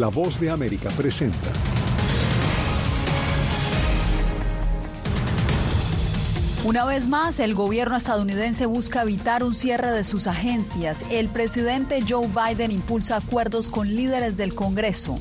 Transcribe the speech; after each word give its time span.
La 0.00 0.08
voz 0.08 0.40
de 0.40 0.48
América 0.48 0.88
presenta. 0.96 1.50
Una 6.64 6.86
vez 6.86 7.06
más, 7.06 7.38
el 7.38 7.54
gobierno 7.54 7.98
estadounidense 7.98 8.64
busca 8.64 9.02
evitar 9.02 9.44
un 9.44 9.52
cierre 9.52 9.90
de 9.92 10.02
sus 10.04 10.26
agencias. 10.26 11.04
El 11.10 11.28
presidente 11.28 12.02
Joe 12.08 12.28
Biden 12.28 12.72
impulsa 12.72 13.16
acuerdos 13.16 13.68
con 13.68 13.94
líderes 13.94 14.38
del 14.38 14.54
Congreso. 14.54 15.20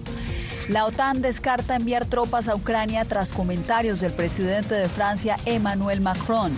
La 0.70 0.86
OTAN 0.86 1.22
descarta 1.22 1.76
enviar 1.76 2.06
tropas 2.06 2.48
a 2.48 2.56
Ucrania 2.56 3.04
tras 3.04 3.34
comentarios 3.34 4.00
del 4.00 4.14
presidente 4.14 4.76
de 4.76 4.88
Francia, 4.88 5.36
Emmanuel 5.46 6.00
Macron. 6.00 6.54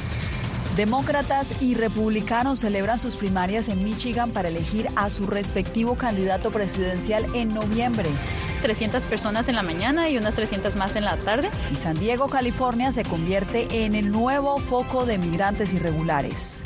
Demócratas 0.75 1.61
y 1.61 1.75
republicanos 1.75 2.59
celebran 2.59 2.97
sus 2.97 3.17
primarias 3.17 3.67
en 3.67 3.83
Michigan 3.83 4.31
para 4.31 4.47
elegir 4.47 4.88
a 4.95 5.09
su 5.09 5.27
respectivo 5.27 5.95
candidato 5.95 6.49
presidencial 6.49 7.25
en 7.35 7.53
noviembre. 7.53 8.07
300 8.62 9.05
personas 9.05 9.49
en 9.49 9.55
la 9.55 9.63
mañana 9.63 10.09
y 10.09 10.17
unas 10.17 10.35
300 10.35 10.77
más 10.77 10.95
en 10.95 11.03
la 11.03 11.17
tarde. 11.17 11.49
Y 11.73 11.76
San 11.76 11.99
Diego, 11.99 12.29
California, 12.29 12.93
se 12.93 13.03
convierte 13.03 13.85
en 13.85 13.95
el 13.95 14.12
nuevo 14.12 14.59
foco 14.59 15.05
de 15.05 15.17
migrantes 15.17 15.73
irregulares. 15.73 16.63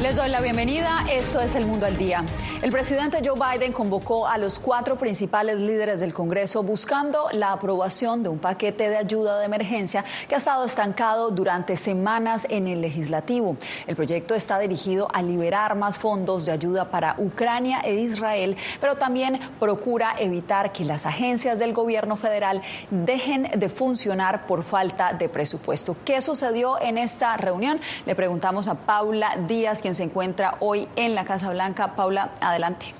Les 0.00 0.14
doy 0.14 0.28
la 0.28 0.40
bienvenida. 0.40 1.06
Esto 1.10 1.40
es 1.40 1.56
El 1.56 1.66
Mundo 1.66 1.84
al 1.84 1.96
Día. 1.96 2.22
El 2.62 2.70
presidente 2.70 3.20
Joe 3.24 3.38
Biden 3.38 3.72
convocó 3.72 4.28
a 4.28 4.38
los 4.38 4.60
cuatro 4.60 4.96
principales 4.96 5.60
líderes 5.60 5.98
del 5.98 6.14
Congreso 6.14 6.62
buscando 6.62 7.28
la 7.32 7.52
aprobación 7.52 8.22
de 8.22 8.28
un 8.28 8.38
paquete 8.38 8.88
de 8.90 8.96
ayuda 8.96 9.38
de 9.38 9.46
emergencia 9.46 10.04
que 10.28 10.36
ha 10.36 10.38
estado 10.38 10.64
estancado 10.64 11.30
durante 11.30 11.76
semanas 11.76 12.46
en 12.48 12.68
el 12.68 12.80
legislativo. 12.80 13.56
El 13.88 13.96
proyecto 13.96 14.36
está 14.36 14.58
dirigido 14.60 15.08
a 15.12 15.20
liberar 15.20 15.74
más 15.74 15.98
fondos 15.98 16.46
de 16.46 16.52
ayuda 16.52 16.86
para 16.86 17.16
Ucrania 17.18 17.80
e 17.80 17.94
Israel, 17.94 18.56
pero 18.80 18.96
también 18.96 19.38
procura 19.58 20.14
evitar 20.18 20.70
que 20.72 20.84
las 20.84 21.06
agencias 21.06 21.58
del 21.58 21.72
gobierno 21.72 22.16
federal 22.16 22.62
dejen 22.90 23.50
de 23.54 23.68
funcionar 23.68 24.46
por 24.46 24.62
falta 24.62 25.12
de 25.12 25.28
presupuesto. 25.28 25.96
¿Qué 26.04 26.22
sucedió 26.22 26.80
en 26.80 26.98
esta 26.98 27.36
reunión? 27.36 27.80
Le 28.06 28.14
preguntamos 28.14 28.68
a 28.68 28.74
Paula 28.74 29.36
Díaz, 29.46 29.80
se 29.94 30.04
encuentra 30.04 30.56
hoy 30.60 30.88
en 30.96 31.14
la 31.14 31.24
Casa 31.24 31.50
Blanca. 31.50 31.94
Paula, 31.94 32.30
adelante. 32.40 32.94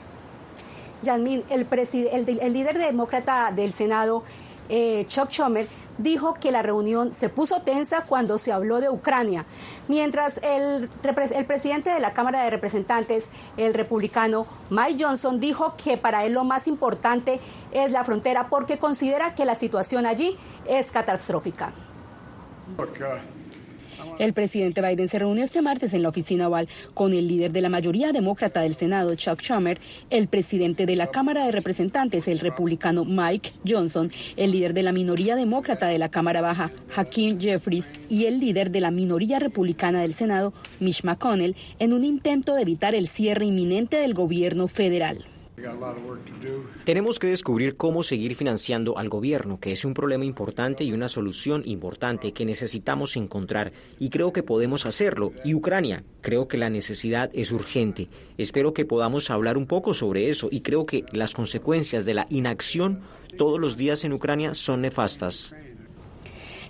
Yasmin, 1.02 1.44
el, 1.50 1.66
el, 1.70 2.52
líder 2.52 2.78
demócrata 2.78 3.52
del 3.52 3.72
Senado, 3.72 4.24
eh, 4.68 5.06
Chuck 5.08 5.30
Schumer, 5.30 5.66
dijo 5.96 6.34
que 6.34 6.50
la 6.50 6.62
reunión 6.62 7.14
se 7.14 7.28
puso 7.28 7.60
tensa 7.62 8.02
cuando 8.02 8.38
se 8.38 8.52
habló 8.52 8.80
de 8.80 8.90
Ucrania, 8.90 9.44
mientras 9.86 10.38
el, 10.42 10.88
el, 11.02 11.46
presidente 11.46 11.90
de 11.90 12.00
la 12.00 12.12
Cámara 12.12 12.42
de 12.42 12.50
Representantes, 12.50 13.28
el 13.56 13.74
republicano 13.74 14.46
Mike 14.70 15.04
Johnson, 15.04 15.40
dijo 15.40 15.74
que 15.82 15.96
para 15.96 16.24
él 16.24 16.32
lo 16.32 16.44
más 16.44 16.66
importante 16.66 17.40
es 17.72 17.92
la 17.92 18.04
frontera 18.04 18.48
porque 18.48 18.78
considera 18.78 19.34
que 19.34 19.44
la 19.44 19.54
situación 19.54 20.06
allí 20.06 20.36
es 20.66 20.90
catastrófica. 20.90 21.72
El 24.18 24.32
presidente 24.32 24.82
Biden 24.82 25.08
se 25.08 25.18
reunió 25.18 25.44
este 25.44 25.62
martes 25.62 25.94
en 25.94 26.02
la 26.02 26.08
oficina 26.08 26.48
oval 26.48 26.68
con 26.94 27.12
el 27.12 27.28
líder 27.28 27.52
de 27.52 27.60
la 27.60 27.68
mayoría 27.68 28.12
demócrata 28.12 28.62
del 28.62 28.74
Senado, 28.74 29.14
Chuck 29.14 29.42
Schumer, 29.42 29.80
el 30.10 30.28
presidente 30.28 30.86
de 30.86 30.96
la 30.96 31.08
Cámara 31.08 31.44
de 31.44 31.52
Representantes, 31.52 32.28
el 32.28 32.38
republicano 32.38 33.04
Mike 33.04 33.52
Johnson, 33.66 34.10
el 34.36 34.52
líder 34.52 34.74
de 34.74 34.82
la 34.82 34.92
minoría 34.92 35.36
demócrata 35.36 35.86
de 35.86 35.98
la 35.98 36.08
Cámara 36.08 36.40
Baja, 36.40 36.72
Hakeem 36.94 37.38
Jeffries, 37.38 37.92
y 38.08 38.26
el 38.26 38.40
líder 38.40 38.70
de 38.70 38.80
la 38.80 38.90
minoría 38.90 39.38
republicana 39.38 40.00
del 40.00 40.14
Senado, 40.14 40.52
Mitch 40.80 41.04
McConnell, 41.04 41.56
en 41.78 41.92
un 41.92 42.04
intento 42.04 42.54
de 42.54 42.62
evitar 42.62 42.94
el 42.94 43.08
cierre 43.08 43.46
inminente 43.46 43.98
del 43.98 44.14
gobierno 44.14 44.68
federal. 44.68 45.24
Tenemos 46.84 47.18
que 47.18 47.26
descubrir 47.26 47.76
cómo 47.76 48.02
seguir 48.02 48.34
financiando 48.34 48.98
al 48.98 49.08
gobierno, 49.08 49.58
que 49.60 49.72
es 49.72 49.84
un 49.84 49.94
problema 49.94 50.24
importante 50.24 50.84
y 50.84 50.92
una 50.92 51.08
solución 51.08 51.62
importante 51.66 52.32
que 52.32 52.44
necesitamos 52.44 53.16
encontrar 53.16 53.72
y 53.98 54.10
creo 54.10 54.32
que 54.32 54.42
podemos 54.42 54.86
hacerlo. 54.86 55.32
Y 55.44 55.54
Ucrania, 55.54 56.04
creo 56.20 56.48
que 56.48 56.58
la 56.58 56.70
necesidad 56.70 57.30
es 57.32 57.52
urgente. 57.52 58.08
Espero 58.36 58.72
que 58.72 58.84
podamos 58.84 59.30
hablar 59.30 59.56
un 59.56 59.66
poco 59.66 59.94
sobre 59.94 60.28
eso 60.28 60.48
y 60.50 60.60
creo 60.60 60.86
que 60.86 61.04
las 61.12 61.34
consecuencias 61.34 62.04
de 62.04 62.14
la 62.14 62.26
inacción 62.30 63.00
todos 63.36 63.60
los 63.60 63.76
días 63.76 64.04
en 64.04 64.12
Ucrania 64.12 64.54
son 64.54 64.82
nefastas. 64.82 65.54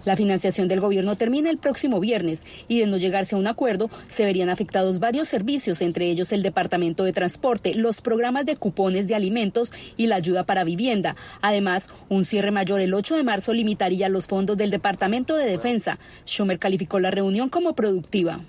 La 0.09 0.17
financiación 0.17 0.69
del 0.69 0.81
gobierno 0.81 1.17
termina 1.17 1.51
el 1.51 1.59
próximo 1.59 2.01
viernes 2.01 2.43
y 2.67 2.81
de 2.81 2.87
no 2.87 2.97
llegarse 2.97 3.35
a 3.35 3.39
un 3.39 3.47
acuerdo 3.47 3.91
se 4.07 4.25
verían 4.25 4.49
afectados 4.49 5.01
varios 5.01 5.29
servicios, 5.29 5.83
entre 5.83 6.07
ellos 6.09 6.33
el 6.33 6.43
Departamento 6.43 7.05
de 7.05 7.13
Transporte, 7.13 7.75
los 7.75 8.01
programas 8.01 8.47
de 8.47 8.57
cupones 8.57 9.07
de 9.07 9.15
alimentos 9.15 9.71
y 9.99 10.07
la 10.07 10.17
ayuda 10.17 10.45
para 10.45 10.65
vivienda. 10.65 11.15
Además, 11.43 11.91
un 12.09 12.25
cierre 12.25 12.51
mayor 12.51 12.81
el 12.81 12.95
8 12.95 13.17
de 13.17 13.23
marzo 13.23 13.53
limitaría 13.53 14.09
los 14.09 14.29
fondos 14.29 14.57
del 14.57 14.71
Departamento 14.71 15.37
de 15.37 15.45
Defensa. 15.45 15.99
Schumer 16.25 16.59
calificó 16.59 17.01
la 17.01 17.11
reunión 17.11 17.51
como 17.51 17.75
productiva. 17.75 18.41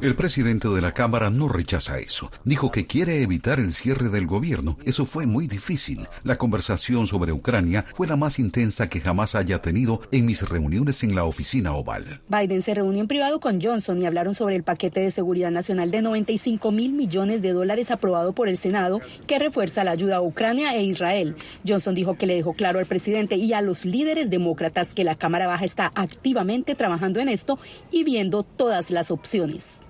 El 0.00 0.16
presidente 0.16 0.68
de 0.68 0.80
la 0.80 0.92
Cámara 0.92 1.30
no 1.30 1.48
rechaza 1.48 1.98
eso. 1.98 2.30
Dijo 2.44 2.70
que 2.70 2.86
quiere 2.86 3.22
evitar 3.22 3.60
el 3.60 3.72
cierre 3.72 4.08
del 4.08 4.26
gobierno. 4.26 4.78
Eso 4.84 5.06
fue 5.06 5.26
muy 5.26 5.46
difícil. 5.46 6.08
La 6.24 6.36
conversación 6.36 7.06
sobre 7.06 7.32
Ucrania 7.32 7.84
fue 7.94 8.06
la 8.06 8.16
más 8.16 8.38
intensa 8.38 8.88
que 8.88 9.00
jamás 9.00 9.34
haya 9.34 9.60
tenido 9.60 10.00
en 10.10 10.26
mis 10.26 10.48
reuniones 10.48 11.02
en 11.02 11.14
la 11.14 11.24
oficina 11.24 11.74
oval. 11.74 12.20
Biden 12.28 12.62
se 12.62 12.74
reunió 12.74 13.00
en 13.00 13.08
privado 13.08 13.40
con 13.40 13.60
Johnson 13.60 14.00
y 14.00 14.06
hablaron 14.06 14.34
sobre 14.34 14.56
el 14.56 14.62
paquete 14.62 15.00
de 15.00 15.10
seguridad 15.10 15.50
nacional 15.50 15.90
de 15.90 16.02
95 16.02 16.70
mil 16.72 16.92
millones 16.92 17.42
de 17.42 17.52
dólares 17.52 17.90
aprobado 17.90 18.32
por 18.32 18.48
el 18.48 18.56
Senado 18.56 19.00
que 19.26 19.38
refuerza 19.38 19.84
la 19.84 19.92
ayuda 19.92 20.16
a 20.16 20.22
Ucrania 20.22 20.74
e 20.74 20.82
Israel. 20.82 21.36
Johnson 21.66 21.94
dijo 21.94 22.16
que 22.16 22.26
le 22.26 22.34
dejó 22.34 22.52
claro 22.52 22.78
al 22.78 22.86
presidente 22.86 23.36
y 23.36 23.52
a 23.52 23.60
los 23.60 23.84
líderes 23.84 24.30
demócratas 24.30 24.94
que 24.94 25.04
la 25.04 25.14
Cámara 25.14 25.46
Baja 25.46 25.64
está 25.64 25.92
activamente 25.94 26.74
trabajando 26.74 27.20
en 27.20 27.28
esto 27.28 27.58
y 27.90 28.04
viendo 28.04 28.42
todas 28.56 28.90
las 28.90 29.10
opciones. 29.10 29.82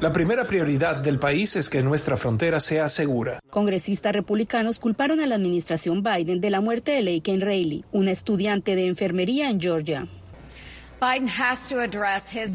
La 0.00 0.12
primera 0.12 0.46
prioridad 0.46 0.96
del 0.96 1.18
país 1.18 1.56
es 1.56 1.70
que 1.70 1.82
nuestra 1.82 2.16
frontera 2.16 2.60
sea 2.60 2.88
segura. 2.88 3.40
Congresistas 3.50 4.12
republicanos 4.12 4.80
culparon 4.80 5.20
a 5.20 5.26
la 5.26 5.34
administración 5.34 6.02
Biden 6.02 6.40
de 6.40 6.50
la 6.50 6.60
muerte 6.60 6.92
de 6.92 7.02
Laken 7.02 7.40
Rayleigh, 7.40 7.84
una 7.92 8.10
estudiante 8.10 8.74
de 8.74 8.86
enfermería 8.86 9.48
en 9.50 9.60
Georgia. 9.60 10.08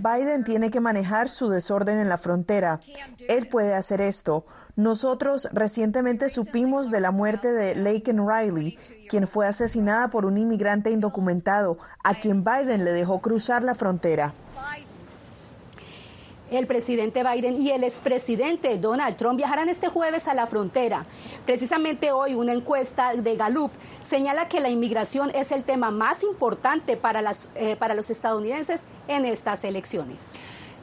Biden 0.01 0.43
tiene 0.45 0.71
que 0.71 0.79
manejar 0.79 1.27
su 1.27 1.49
desorden 1.49 1.99
en 1.99 2.07
la 2.07 2.17
frontera. 2.17 2.79
Él 3.27 3.47
puede 3.47 3.73
hacer 3.73 3.99
esto. 3.99 4.45
Nosotros 4.77 5.49
recientemente 5.51 6.29
supimos 6.29 6.89
de 6.89 7.01
la 7.01 7.11
muerte 7.11 7.51
de 7.51 7.75
Laken 7.75 8.25
Riley, 8.25 8.79
quien 9.09 9.27
fue 9.27 9.45
asesinada 9.45 10.09
por 10.09 10.25
un 10.25 10.37
inmigrante 10.37 10.91
indocumentado, 10.91 11.77
a 12.03 12.15
quien 12.15 12.45
Biden 12.45 12.85
le 12.85 12.91
dejó 12.91 13.19
cruzar 13.19 13.63
la 13.63 13.75
frontera 13.75 14.33
el 16.51 16.67
presidente 16.67 17.23
Biden 17.23 17.61
y 17.61 17.71
el 17.71 17.83
expresidente 17.83 18.77
Donald 18.77 19.17
Trump 19.17 19.37
viajarán 19.37 19.69
este 19.69 19.89
jueves 19.89 20.27
a 20.27 20.33
la 20.33 20.47
frontera. 20.47 21.05
Precisamente 21.45 22.11
hoy 22.11 22.35
una 22.35 22.53
encuesta 22.53 23.13
de 23.15 23.35
Gallup 23.35 23.71
señala 24.03 24.47
que 24.47 24.59
la 24.59 24.69
inmigración 24.69 25.31
es 25.35 25.51
el 25.51 25.63
tema 25.63 25.91
más 25.91 26.23
importante 26.23 26.95
para, 26.95 27.21
las, 27.21 27.49
eh, 27.55 27.75
para 27.77 27.95
los 27.95 28.09
estadounidenses 28.09 28.81
en 29.07 29.25
estas 29.25 29.63
elecciones. 29.63 30.17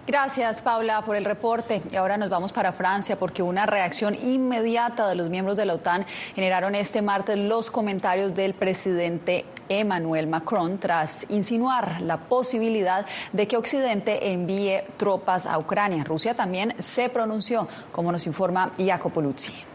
Gracias, 0.06 0.60
Paula, 0.60 1.00
por 1.00 1.16
el 1.16 1.25
reporte. 1.25 1.81
Y 1.91 1.97
ahora 1.97 2.19
nos 2.19 2.28
vamos 2.28 2.53
para 2.53 2.75
Francia 2.75 3.19
porque 3.19 3.42
una 3.42 3.65
reacción 3.65 4.15
inmediata 4.15 5.09
de 5.09 5.15
los 5.15 5.31
miembros 5.31 5.56
de 5.56 5.65
la 5.65 5.75
OTAN 5.75 6.04
generaron 6.34 6.75
este 6.75 7.00
martes 7.00 7.38
los 7.38 7.70
comentarios 7.70 8.34
del 8.34 8.53
presidente 8.53 9.47
Emmanuel 9.70 10.26
Macron 10.26 10.76
tras 10.76 11.25
insinuar 11.31 12.03
la 12.03 12.19
posibilidad 12.19 13.06
de 13.32 13.48
que 13.48 13.56
Occidente 13.56 14.31
envíe 14.31 14.82
tropas 14.99 15.46
a 15.46 15.58
Ucrania. 15.58 16.05
Rusia 16.05 16.34
también 16.34 16.75
se 16.79 17.08
pronunció, 17.08 17.67
como 17.90 18.12
nos 18.12 18.26
informa 18.26 18.73
Jacopo 18.76 19.23
Luzzi. 19.23 19.74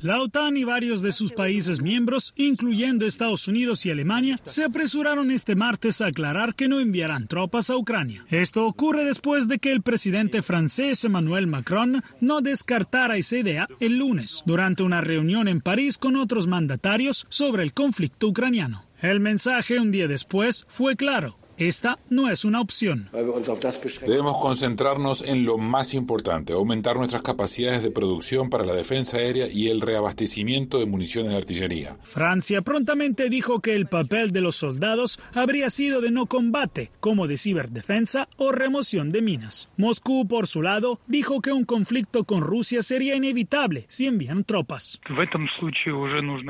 La 0.00 0.22
OTAN 0.22 0.56
y 0.56 0.62
varios 0.62 1.02
de 1.02 1.10
sus 1.10 1.32
países 1.32 1.80
miembros, 1.82 2.32
incluyendo 2.36 3.04
Estados 3.04 3.48
Unidos 3.48 3.84
y 3.84 3.90
Alemania, 3.90 4.38
se 4.44 4.62
apresuraron 4.62 5.32
este 5.32 5.56
martes 5.56 6.00
a 6.00 6.06
aclarar 6.06 6.54
que 6.54 6.68
no 6.68 6.78
enviarán 6.78 7.26
tropas 7.26 7.68
a 7.68 7.76
Ucrania. 7.76 8.24
Esto 8.30 8.64
ocurre 8.64 9.04
después 9.04 9.48
de 9.48 9.58
que 9.58 9.72
el 9.72 9.82
presidente 9.82 10.40
francés 10.40 11.04
Emmanuel 11.04 11.48
Macron 11.48 12.04
no 12.20 12.40
descartara 12.42 13.16
esa 13.16 13.38
idea 13.38 13.66
el 13.80 13.98
lunes, 13.98 14.44
durante 14.46 14.84
una 14.84 15.00
reunión 15.00 15.48
en 15.48 15.60
París 15.60 15.98
con 15.98 16.14
otros 16.14 16.46
mandatarios 16.46 17.26
sobre 17.28 17.64
el 17.64 17.72
conflicto 17.72 18.28
ucraniano. 18.28 18.84
El 19.02 19.18
mensaje 19.18 19.80
un 19.80 19.90
día 19.90 20.06
después 20.06 20.64
fue 20.68 20.94
claro 20.94 21.38
esta 21.58 21.98
no 22.08 22.30
es 22.30 22.44
una 22.44 22.60
opción. 22.60 23.08
Debemos 23.12 24.38
concentrarnos 24.38 25.22
en 25.22 25.44
lo 25.44 25.58
más 25.58 25.94
importante, 25.94 26.52
aumentar 26.52 26.96
nuestras 26.96 27.22
capacidades 27.22 27.82
de 27.82 27.90
producción 27.90 28.48
para 28.48 28.64
la 28.64 28.72
defensa 28.72 29.18
aérea 29.18 29.48
y 29.50 29.68
el 29.68 29.80
reabastecimiento 29.80 30.78
de 30.78 30.86
municiones 30.86 31.32
de 31.32 31.38
artillería. 31.38 31.96
Francia 32.02 32.62
prontamente 32.62 33.28
dijo 33.28 33.60
que 33.60 33.74
el 33.74 33.86
papel 33.86 34.32
de 34.32 34.40
los 34.40 34.56
soldados 34.56 35.20
habría 35.34 35.70
sido 35.70 36.00
de 36.00 36.10
no 36.10 36.26
combate, 36.26 36.90
como 37.00 37.26
de 37.26 37.38
ciberdefensa 37.38 38.28
o 38.36 38.52
remoción 38.52 39.12
de 39.12 39.22
minas. 39.22 39.68
Moscú, 39.76 40.26
por 40.26 40.46
su 40.46 40.62
lado, 40.62 41.00
dijo 41.06 41.40
que 41.40 41.52
un 41.52 41.64
conflicto 41.64 42.24
con 42.24 42.42
Rusia 42.42 42.82
sería 42.82 43.14
inevitable 43.14 43.86
si 43.88 44.06
envían 44.06 44.44
tropas. 44.44 45.00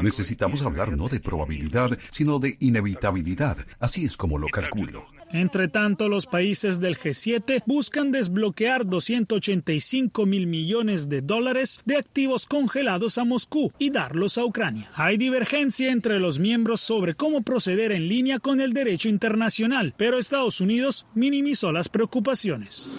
Necesitamos 0.02 0.62
hablar 0.62 0.96
no 0.96 1.08
de 1.08 1.20
probabilidad, 1.20 1.98
sino 2.10 2.38
de 2.38 2.56
inevitabilidad. 2.60 3.58
Así 3.78 4.04
es 4.04 4.16
como 4.16 4.38
lo 4.38 4.48
calculo. 4.48 4.97
Entre 5.32 5.68
tanto, 5.68 6.08
los 6.08 6.26
países 6.26 6.80
del 6.80 6.96
G7 6.96 7.62
buscan 7.66 8.10
desbloquear 8.10 8.86
285 8.86 10.26
mil 10.26 10.46
millones 10.46 11.08
de 11.08 11.20
dólares 11.20 11.80
de 11.84 11.96
activos 11.96 12.46
congelados 12.46 13.18
a 13.18 13.24
Moscú 13.24 13.72
y 13.78 13.90
darlos 13.90 14.38
a 14.38 14.44
Ucrania. 14.44 14.90
Hay 14.94 15.16
divergencia 15.16 15.92
entre 15.92 16.18
los 16.18 16.38
miembros 16.38 16.80
sobre 16.80 17.14
cómo 17.14 17.42
proceder 17.42 17.92
en 17.92 18.08
línea 18.08 18.38
con 18.38 18.60
el 18.60 18.72
derecho 18.72 19.08
internacional, 19.08 19.94
pero 19.96 20.18
Estados 20.18 20.60
Unidos 20.60 21.06
minimizó 21.14 21.72
las 21.72 21.88
preocupaciones. 21.88 22.90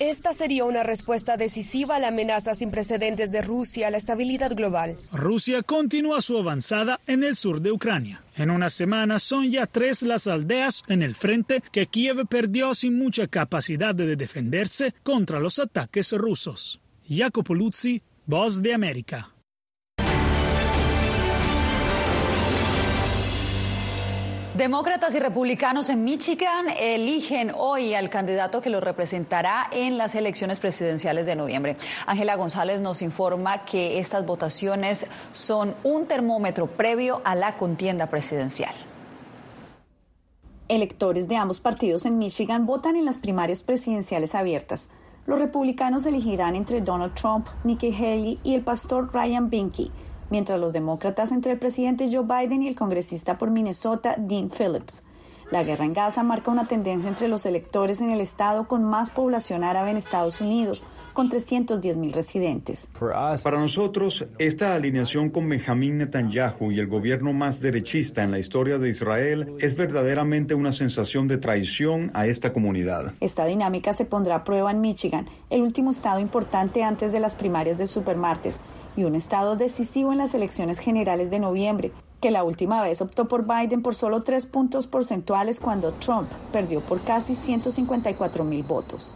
Esta 0.00 0.32
sería 0.32 0.64
una 0.64 0.82
respuesta 0.82 1.36
decisiva 1.36 1.96
a 1.96 1.98
la 1.98 2.08
amenaza 2.08 2.54
sin 2.54 2.70
precedentes 2.70 3.30
de 3.30 3.42
Rusia 3.42 3.88
a 3.88 3.90
la 3.90 3.98
estabilidad 3.98 4.54
global. 4.54 4.96
Rusia 5.12 5.62
continúa 5.62 6.20
su 6.20 6.36
avanzada 6.36 7.00
en 7.06 7.22
el 7.22 7.36
sur 7.36 7.60
de 7.60 7.72
Ucrania. 7.72 8.25
En 8.36 8.50
una 8.50 8.68
semana 8.68 9.18
son 9.18 9.50
ya 9.50 9.66
tres 9.66 10.02
las 10.02 10.26
aldeas 10.26 10.82
en 10.88 11.02
el 11.02 11.14
frente 11.14 11.62
que 11.72 11.86
Kiev 11.86 12.26
perdió 12.28 12.74
sin 12.74 12.98
mucha 12.98 13.28
capacidad 13.28 13.94
de 13.94 14.14
defenderse 14.14 14.94
contra 15.02 15.40
los 15.40 15.58
ataques 15.58 16.12
rusos. 16.12 16.78
Jacopo 17.08 17.54
Luzzi, 17.54 18.02
Voz 18.26 18.60
de 18.60 18.74
América. 18.74 19.35
Demócratas 24.56 25.14
y 25.14 25.18
republicanos 25.18 25.90
en 25.90 26.02
Michigan 26.02 26.68
eligen 26.80 27.52
hoy 27.54 27.92
al 27.92 28.08
candidato 28.08 28.62
que 28.62 28.70
los 28.70 28.82
representará 28.82 29.66
en 29.70 29.98
las 29.98 30.14
elecciones 30.14 30.60
presidenciales 30.60 31.26
de 31.26 31.36
noviembre. 31.36 31.76
Ángela 32.06 32.36
González 32.36 32.80
nos 32.80 33.02
informa 33.02 33.66
que 33.66 33.98
estas 33.98 34.24
votaciones 34.24 35.06
son 35.32 35.74
un 35.84 36.06
termómetro 36.06 36.68
previo 36.68 37.20
a 37.24 37.34
la 37.34 37.58
contienda 37.58 38.06
presidencial. 38.06 38.74
Electores 40.68 41.28
de 41.28 41.36
ambos 41.36 41.60
partidos 41.60 42.06
en 42.06 42.16
Michigan 42.16 42.64
votan 42.64 42.96
en 42.96 43.04
las 43.04 43.18
primarias 43.18 43.62
presidenciales 43.62 44.34
abiertas. 44.34 44.88
Los 45.26 45.38
republicanos 45.38 46.06
elegirán 46.06 46.56
entre 46.56 46.80
Donald 46.80 47.12
Trump, 47.12 47.46
Nikki 47.64 47.94
Haley 47.94 48.40
y 48.42 48.54
el 48.54 48.62
pastor 48.62 49.12
Ryan 49.12 49.50
Binky 49.50 49.92
mientras 50.30 50.60
los 50.60 50.72
demócratas 50.72 51.32
entre 51.32 51.52
el 51.52 51.58
presidente 51.58 52.08
Joe 52.12 52.24
Biden 52.24 52.62
y 52.62 52.68
el 52.68 52.74
congresista 52.74 53.38
por 53.38 53.50
Minnesota 53.50 54.16
Dean 54.18 54.50
Phillips. 54.50 55.02
La 55.50 55.62
guerra 55.62 55.84
en 55.84 55.92
Gaza 55.92 56.24
marca 56.24 56.50
una 56.50 56.66
tendencia 56.66 57.08
entre 57.08 57.28
los 57.28 57.46
electores 57.46 58.00
en 58.00 58.10
el 58.10 58.20
estado 58.20 58.66
con 58.66 58.82
más 58.82 59.10
población 59.10 59.62
árabe 59.62 59.92
en 59.92 59.96
Estados 59.96 60.40
Unidos, 60.40 60.84
con 61.12 61.28
310 61.28 61.96
mil 61.98 62.12
residentes. 62.12 62.88
Para 62.98 63.60
nosotros, 63.60 64.26
esta 64.38 64.74
alineación 64.74 65.30
con 65.30 65.48
Benjamín 65.48 65.98
Netanyahu 65.98 66.72
y 66.72 66.80
el 66.80 66.88
gobierno 66.88 67.32
más 67.32 67.60
derechista 67.60 68.24
en 68.24 68.32
la 68.32 68.40
historia 68.40 68.78
de 68.78 68.90
Israel 68.90 69.54
es 69.60 69.76
verdaderamente 69.76 70.54
una 70.54 70.72
sensación 70.72 71.28
de 71.28 71.38
traición 71.38 72.10
a 72.12 72.26
esta 72.26 72.52
comunidad. 72.52 73.14
Esta 73.20 73.44
dinámica 73.44 73.92
se 73.92 74.04
pondrá 74.04 74.34
a 74.34 74.44
prueba 74.44 74.72
en 74.72 74.80
Michigan, 74.80 75.26
el 75.48 75.62
último 75.62 75.92
estado 75.92 76.18
importante 76.18 76.82
antes 76.82 77.12
de 77.12 77.20
las 77.20 77.36
primarias 77.36 77.78
de 77.78 77.86
supermartes 77.86 78.58
y 78.96 79.04
un 79.04 79.14
estado 79.14 79.56
decisivo 79.56 80.12
en 80.12 80.18
las 80.18 80.34
elecciones 80.34 80.78
generales 80.78 81.30
de 81.30 81.38
noviembre, 81.38 81.92
que 82.20 82.30
la 82.30 82.44
última 82.44 82.82
vez 82.82 83.02
optó 83.02 83.28
por 83.28 83.46
Biden 83.46 83.82
por 83.82 83.94
solo 83.94 84.22
tres 84.22 84.46
puntos 84.46 84.86
porcentuales 84.86 85.60
cuando 85.60 85.92
Trump 85.92 86.28
perdió 86.52 86.80
por 86.80 87.00
casi 87.02 87.34
154 87.34 88.44
mil 88.44 88.62
votos. 88.62 89.12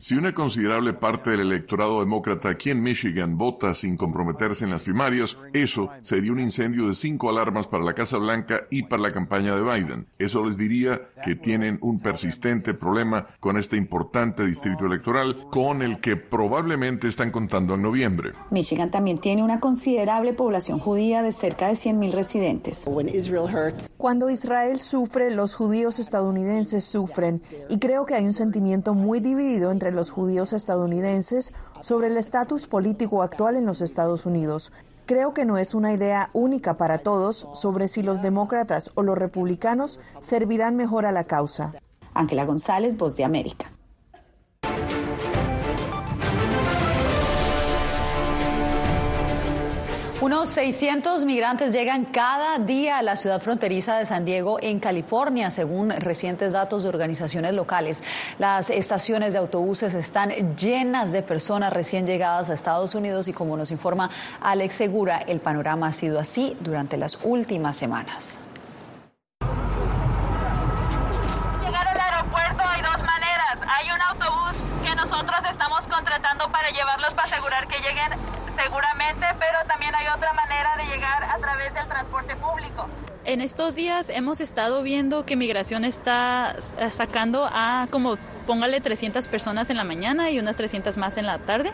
Si 0.00 0.14
una 0.14 0.32
considerable 0.32 0.92
parte 0.92 1.30
del 1.30 1.40
electorado 1.40 1.98
demócrata 1.98 2.50
aquí 2.50 2.70
en 2.70 2.82
Michigan 2.82 3.36
vota 3.36 3.74
sin 3.74 3.96
comprometerse 3.96 4.64
en 4.64 4.70
las 4.70 4.84
primarias, 4.84 5.36
eso 5.52 5.90
sería 6.02 6.30
un 6.30 6.38
incendio 6.38 6.86
de 6.86 6.94
cinco 6.94 7.30
alarmas 7.30 7.66
para 7.66 7.82
la 7.82 7.92
Casa 7.92 8.18
Blanca 8.18 8.66
y 8.70 8.84
para 8.84 9.02
la 9.02 9.12
campaña 9.12 9.56
de 9.56 9.62
Biden. 9.62 10.06
Eso 10.20 10.44
les 10.44 10.56
diría 10.56 11.00
que 11.24 11.34
tienen 11.34 11.78
un 11.80 11.98
persistente 11.98 12.74
problema 12.74 13.26
con 13.40 13.58
este 13.58 13.76
importante 13.76 14.46
distrito 14.46 14.86
electoral 14.86 15.46
con 15.50 15.82
el 15.82 16.00
que 16.00 16.14
probablemente 16.14 17.08
están 17.08 17.32
contando 17.32 17.74
en 17.74 17.82
noviembre. 17.82 18.32
Michigan 18.52 18.92
también 18.92 19.18
tiene 19.18 19.42
una 19.42 19.58
considerable 19.58 20.32
población 20.32 20.78
judía 20.78 21.22
de 21.22 21.32
cerca 21.32 21.66
de 21.66 21.74
100.000 21.74 22.12
residentes. 22.12 22.86
Cuando 23.96 24.30
Israel 24.30 24.78
sufre, 24.78 25.32
los 25.32 25.56
judíos 25.56 25.98
estadounidenses 25.98 26.84
sufren 26.84 27.42
y 27.68 27.80
creo 27.80 28.06
que 28.06 28.14
hay 28.14 28.24
un 28.24 28.32
sentimiento 28.32 28.94
muy 28.94 29.18
dividido 29.18 29.55
entre 29.64 29.90
los 29.90 30.10
judíos 30.10 30.52
estadounidenses 30.52 31.52
sobre 31.80 32.08
el 32.08 32.16
estatus 32.16 32.66
político 32.66 33.22
actual 33.22 33.56
en 33.56 33.66
los 33.66 33.80
Estados 33.80 34.26
Unidos. 34.26 34.72
Creo 35.06 35.34
que 35.34 35.44
no 35.44 35.56
es 35.56 35.74
una 35.74 35.92
idea 35.92 36.30
única 36.32 36.76
para 36.76 36.98
todos 36.98 37.48
sobre 37.52 37.88
si 37.88 38.02
los 38.02 38.22
demócratas 38.22 38.92
o 38.94 39.02
los 39.02 39.16
republicanos 39.16 40.00
servirán 40.20 40.76
mejor 40.76 41.06
a 41.06 41.12
la 41.12 41.24
causa. 41.24 41.74
Ángela 42.14 42.44
González, 42.44 42.96
Voz 42.96 43.16
de 43.16 43.24
América. 43.24 43.66
Unos 50.26 50.48
600 50.48 51.24
migrantes 51.24 51.72
llegan 51.72 52.06
cada 52.06 52.58
día 52.58 52.98
a 52.98 53.02
la 53.02 53.14
ciudad 53.14 53.40
fronteriza 53.40 53.96
de 53.96 54.06
San 54.06 54.24
Diego, 54.24 54.58
en 54.60 54.80
California, 54.80 55.52
según 55.52 55.90
recientes 55.90 56.50
datos 56.50 56.82
de 56.82 56.88
organizaciones 56.88 57.54
locales. 57.54 58.02
Las 58.40 58.68
estaciones 58.68 59.34
de 59.34 59.38
autobuses 59.38 59.94
están 59.94 60.56
llenas 60.56 61.12
de 61.12 61.22
personas 61.22 61.72
recién 61.72 62.08
llegadas 62.08 62.50
a 62.50 62.54
Estados 62.54 62.96
Unidos 62.96 63.28
y 63.28 63.32
como 63.32 63.56
nos 63.56 63.70
informa 63.70 64.10
Alex 64.40 64.74
Segura, 64.74 65.18
el 65.18 65.38
panorama 65.38 65.86
ha 65.86 65.92
sido 65.92 66.18
así 66.18 66.56
durante 66.58 66.96
las 66.96 67.20
últimas 67.22 67.76
semanas. 67.76 68.40
Llegar 71.62 71.86
al 71.86 72.00
aeropuerto 72.00 72.64
hay 72.64 72.82
dos 72.82 73.00
maneras. 73.04 73.58
Hay 73.64 73.90
un 73.92 74.02
autobús 74.02 74.56
que 74.82 74.92
nosotros 74.96 75.38
estamos 75.52 75.82
contratando 75.82 76.50
para 76.50 76.68
llevarlos 76.70 77.10
para 77.10 77.22
asegurar 77.22 77.68
que 77.68 77.78
lleguen 77.78 78.35
seguramente, 78.56 79.26
pero 79.38 79.58
también 79.68 79.94
hay 79.94 80.06
otra 80.08 80.32
manera 80.32 80.76
de 80.76 80.84
llegar 80.84 81.24
a 81.24 81.38
través 81.38 81.74
del 81.74 81.86
transporte 81.86 82.34
público. 82.36 82.86
En 83.24 83.40
estos 83.40 83.74
días 83.74 84.08
hemos 84.08 84.40
estado 84.40 84.82
viendo 84.82 85.24
que 85.26 85.34
migración 85.34 85.84
está 85.84 86.56
sacando 86.92 87.48
a 87.50 87.88
como 87.90 88.16
póngale 88.46 88.80
300 88.80 89.26
personas 89.28 89.68
en 89.68 89.76
la 89.76 89.84
mañana 89.84 90.30
y 90.30 90.38
unas 90.38 90.56
300 90.56 90.96
más 90.96 91.16
en 91.16 91.26
la 91.26 91.38
tarde. 91.40 91.72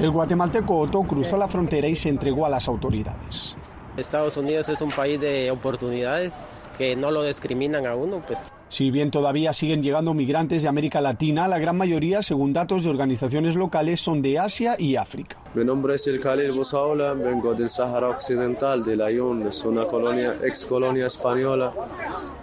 El 0.00 0.10
guatemalteco 0.10 0.78
Otto 0.78 1.02
cruzó 1.02 1.36
la 1.36 1.48
frontera 1.48 1.86
y 1.86 1.94
se 1.94 2.08
entregó 2.08 2.46
a 2.46 2.48
las 2.48 2.66
autoridades. 2.66 3.56
Estados 3.98 4.38
Unidos 4.38 4.70
es 4.70 4.80
un 4.80 4.90
país 4.90 5.20
de 5.20 5.50
oportunidades 5.50 6.32
que 6.78 6.96
no 6.96 7.10
lo 7.10 7.24
discriminan 7.24 7.86
a 7.86 7.94
uno, 7.94 8.22
pues 8.26 8.40
si 8.70 8.90
bien 8.90 9.10
todavía 9.10 9.52
siguen 9.52 9.82
llegando 9.82 10.14
migrantes 10.14 10.62
de 10.62 10.68
América 10.68 11.00
Latina, 11.00 11.48
la 11.48 11.58
gran 11.58 11.76
mayoría, 11.76 12.22
según 12.22 12.52
datos 12.52 12.84
de 12.84 12.90
organizaciones 12.90 13.56
locales, 13.56 14.00
son 14.00 14.22
de 14.22 14.38
Asia 14.38 14.76
y 14.78 14.96
África. 14.96 15.36
Mi 15.54 15.64
nombre 15.64 15.96
es 15.96 16.06
El 16.06 16.20
Khalil 16.20 16.52
Bosaola, 16.52 17.12
vengo 17.12 17.52
del 17.52 17.68
Sahara 17.68 18.08
Occidental, 18.08 18.84
de 18.84 18.96
Layún, 18.96 19.46
es 19.48 19.64
una 19.64 19.86
colonia, 19.86 20.36
ex 20.44 20.64
colonia 20.64 21.06
española, 21.06 21.72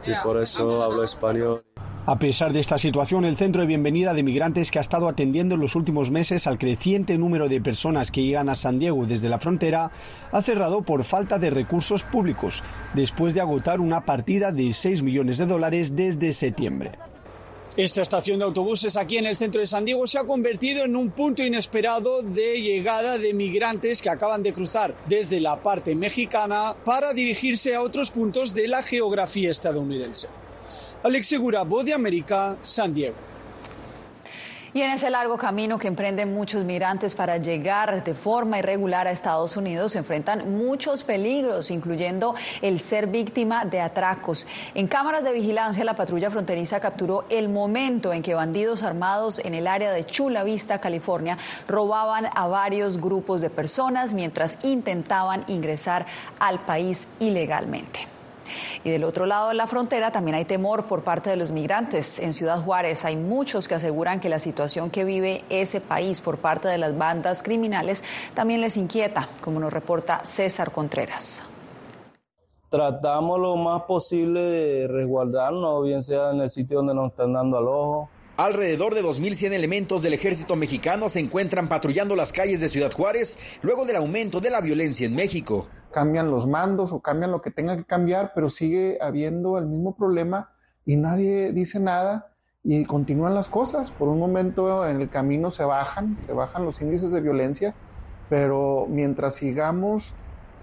y 0.06 0.12
por 0.22 0.38
eso 0.42 0.84
hablo 0.84 1.04
español. 1.04 1.64
A 2.10 2.18
pesar 2.18 2.54
de 2.54 2.62
esta 2.62 2.78
situación, 2.78 3.26
el 3.26 3.36
centro 3.36 3.60
de 3.60 3.68
bienvenida 3.68 4.14
de 4.14 4.24
migrantes 4.24 4.72
que 4.72 4.78
ha 4.78 4.82
estado 4.82 5.10
atendiendo 5.10 5.56
en 5.56 5.62
los 5.62 5.76
últimos 5.76 6.10
meses 6.10 6.48
al 6.48 6.58
creciente 6.58 7.18
número 7.18 7.50
de 7.50 7.60
personas 7.60 8.12
que 8.12 8.24
llegan 8.24 8.48
a 8.48 8.56
San 8.56 8.80
Diego 8.80 9.06
desde 9.06 9.28
la 9.28 9.40
frontera 9.40 9.92
ha 10.32 10.42
cerrado 10.42 10.84
por 10.84 11.04
falta 11.04 11.38
de 11.38 11.50
recursos 11.50 12.06
públicos, 12.06 12.64
después 12.94 13.34
de 13.34 13.42
agotar 13.42 13.82
una 13.82 14.06
partida 14.06 14.54
de 14.54 14.72
6 14.72 15.04
millones 15.04 15.38
de 15.38 15.48
dólares 15.48 15.98
desde 15.98 16.32
septiembre. 16.32 16.92
Esta 17.76 18.04
estación 18.04 18.40
de 18.40 18.46
autobuses 18.46 18.96
aquí 18.96 19.18
en 19.18 19.26
el 19.26 19.36
centro 19.36 19.60
de 19.60 19.68
San 19.68 19.84
Diego 19.84 20.08
se 20.08 20.18
ha 20.18 20.24
convertido 20.24 20.86
en 20.86 20.96
un 20.96 21.12
punto 21.12 21.44
inesperado 21.44 22.22
de 22.22 22.62
llegada 22.62 23.18
de 23.18 23.34
migrantes 23.34 24.02
que 24.02 24.10
acaban 24.10 24.44
de 24.44 24.54
cruzar 24.54 24.96
desde 25.10 25.42
la 25.42 25.62
parte 25.62 25.94
mexicana 25.94 26.74
para 26.86 27.12
dirigirse 27.12 27.76
a 27.76 27.82
otros 27.82 28.12
puntos 28.12 28.54
de 28.54 28.70
la 28.70 28.82
geografía 28.82 29.52
estadounidense. 29.52 30.30
Alex 31.04 31.28
Segura, 31.28 31.64
Voz 31.64 31.86
de 31.86 31.94
América, 31.94 32.58
San 32.62 32.94
Diego. 32.94 33.16
Y 34.74 34.82
en 34.82 34.92
ese 34.92 35.10
largo 35.10 35.38
camino 35.38 35.80
que 35.80 35.88
emprenden 35.88 36.34
muchos 36.34 36.64
migrantes 36.64 37.16
para 37.16 37.38
llegar 37.38 38.04
de 38.04 38.14
forma 38.14 38.60
irregular 38.60 39.08
a 39.08 39.12
Estados 39.12 39.58
Unidos 39.58 39.94
se 39.94 39.98
enfrentan 39.98 40.56
muchos 40.58 41.04
peligros, 41.04 41.72
incluyendo 41.72 42.36
el 42.62 42.80
ser 42.80 43.08
víctima 43.08 43.66
de 43.66 43.80
atracos. 43.80 44.46
En 44.76 44.88
cámaras 44.88 45.24
de 45.24 45.32
vigilancia, 45.32 45.84
la 45.84 45.96
patrulla 45.96 46.30
fronteriza 46.30 46.80
capturó 46.80 47.26
el 47.30 47.50
momento 47.50 48.14
en 48.14 48.22
que 48.22 48.36
bandidos 48.36 48.84
armados 48.84 49.40
en 49.40 49.56
el 49.56 49.66
área 49.66 49.92
de 49.92 50.06
Chula 50.06 50.44
Vista, 50.44 50.80
California, 50.80 51.40
robaban 51.68 52.28
a 52.36 52.48
varios 52.48 53.02
grupos 53.02 53.42
de 53.42 53.50
personas 53.50 54.14
mientras 54.14 54.64
intentaban 54.64 55.44
ingresar 55.48 56.06
al 56.40 56.60
país 56.60 57.08
ilegalmente. 57.20 58.17
Y 58.84 58.90
del 58.90 59.04
otro 59.04 59.26
lado 59.26 59.50
de 59.50 59.56
la 59.56 59.68
frontera 59.68 60.12
también 60.12 60.36
hay 60.36 60.46
temor 60.46 60.86
por 60.86 61.04
parte 61.04 61.30
de 61.30 61.36
los 61.36 61.52
migrantes. 61.52 62.20
En 62.20 62.34
Ciudad 62.34 62.64
Juárez 62.64 63.06
hay 63.06 63.16
muchos 63.16 63.68
que 63.68 63.76
aseguran 63.76 64.20
que 64.20 64.30
la 64.30 64.40
situación 64.40 64.90
que 64.90 65.04
vive 65.04 65.44
ese 65.50 65.82
país 65.82 66.22
por 66.22 66.38
parte 66.38 66.68
de 66.68 66.78
las 66.78 66.98
bandas 66.98 67.44
criminales 67.44 68.04
también 68.34 68.62
les 68.62 68.78
inquieta, 68.78 69.30
como 69.42 69.60
nos 69.60 69.72
reporta 69.72 70.24
César 70.24 70.72
Contreras. 70.72 71.42
Tratamos 72.70 73.40
lo 73.40 73.56
más 73.56 73.84
posible 73.84 74.42
de 74.42 74.88
resguardarnos, 74.88 75.84
bien 75.84 76.04
sea 76.04 76.32
en 76.32 76.42
el 76.42 76.50
sitio 76.50 76.78
donde 76.78 76.94
nos 76.94 77.12
están 77.12 77.32
dando 77.32 77.58
al 77.58 77.68
ojo, 77.68 78.10
Alrededor 78.38 78.94
de 78.94 79.04
2.100 79.04 79.54
elementos 79.54 80.04
del 80.04 80.14
ejército 80.14 80.56
mexicano 80.56 81.10
se 81.10 81.20
encuentran 81.20 81.68
patrullando 81.68 82.16
las 82.16 82.34
calles 82.34 82.60
de 82.60 82.70
Ciudad 82.70 82.92
Juárez 82.92 83.40
luego 83.64 83.84
del 83.88 83.96
aumento 83.96 84.40
de 84.40 84.52
la 84.52 84.62
violencia 84.62 85.08
en 85.08 85.16
México 85.16 85.68
cambian 85.98 86.30
los 86.30 86.46
mandos 86.46 86.92
o 86.92 87.02
cambian 87.02 87.32
lo 87.32 87.42
que 87.42 87.50
tenga 87.50 87.76
que 87.76 87.84
cambiar, 87.84 88.34
pero 88.36 88.52
sigue 88.52 89.00
habiendo 89.02 89.58
el 89.58 89.66
mismo 89.66 89.96
problema 89.96 90.52
y 90.86 90.96
nadie 90.96 91.52
dice 91.54 91.80
nada 91.80 92.36
y 92.64 92.86
continúan 92.86 93.34
las 93.34 93.48
cosas. 93.48 93.90
Por 93.90 94.08
un 94.08 94.20
momento 94.20 94.88
en 94.88 95.02
el 95.02 95.10
camino 95.10 95.50
se 95.50 95.64
bajan, 95.64 96.16
se 96.22 96.34
bajan 96.34 96.66
los 96.66 96.82
índices 96.82 97.12
de 97.12 97.22
violencia, 97.22 97.74
pero 98.30 98.86
mientras 98.88 99.34
sigamos 99.34 100.14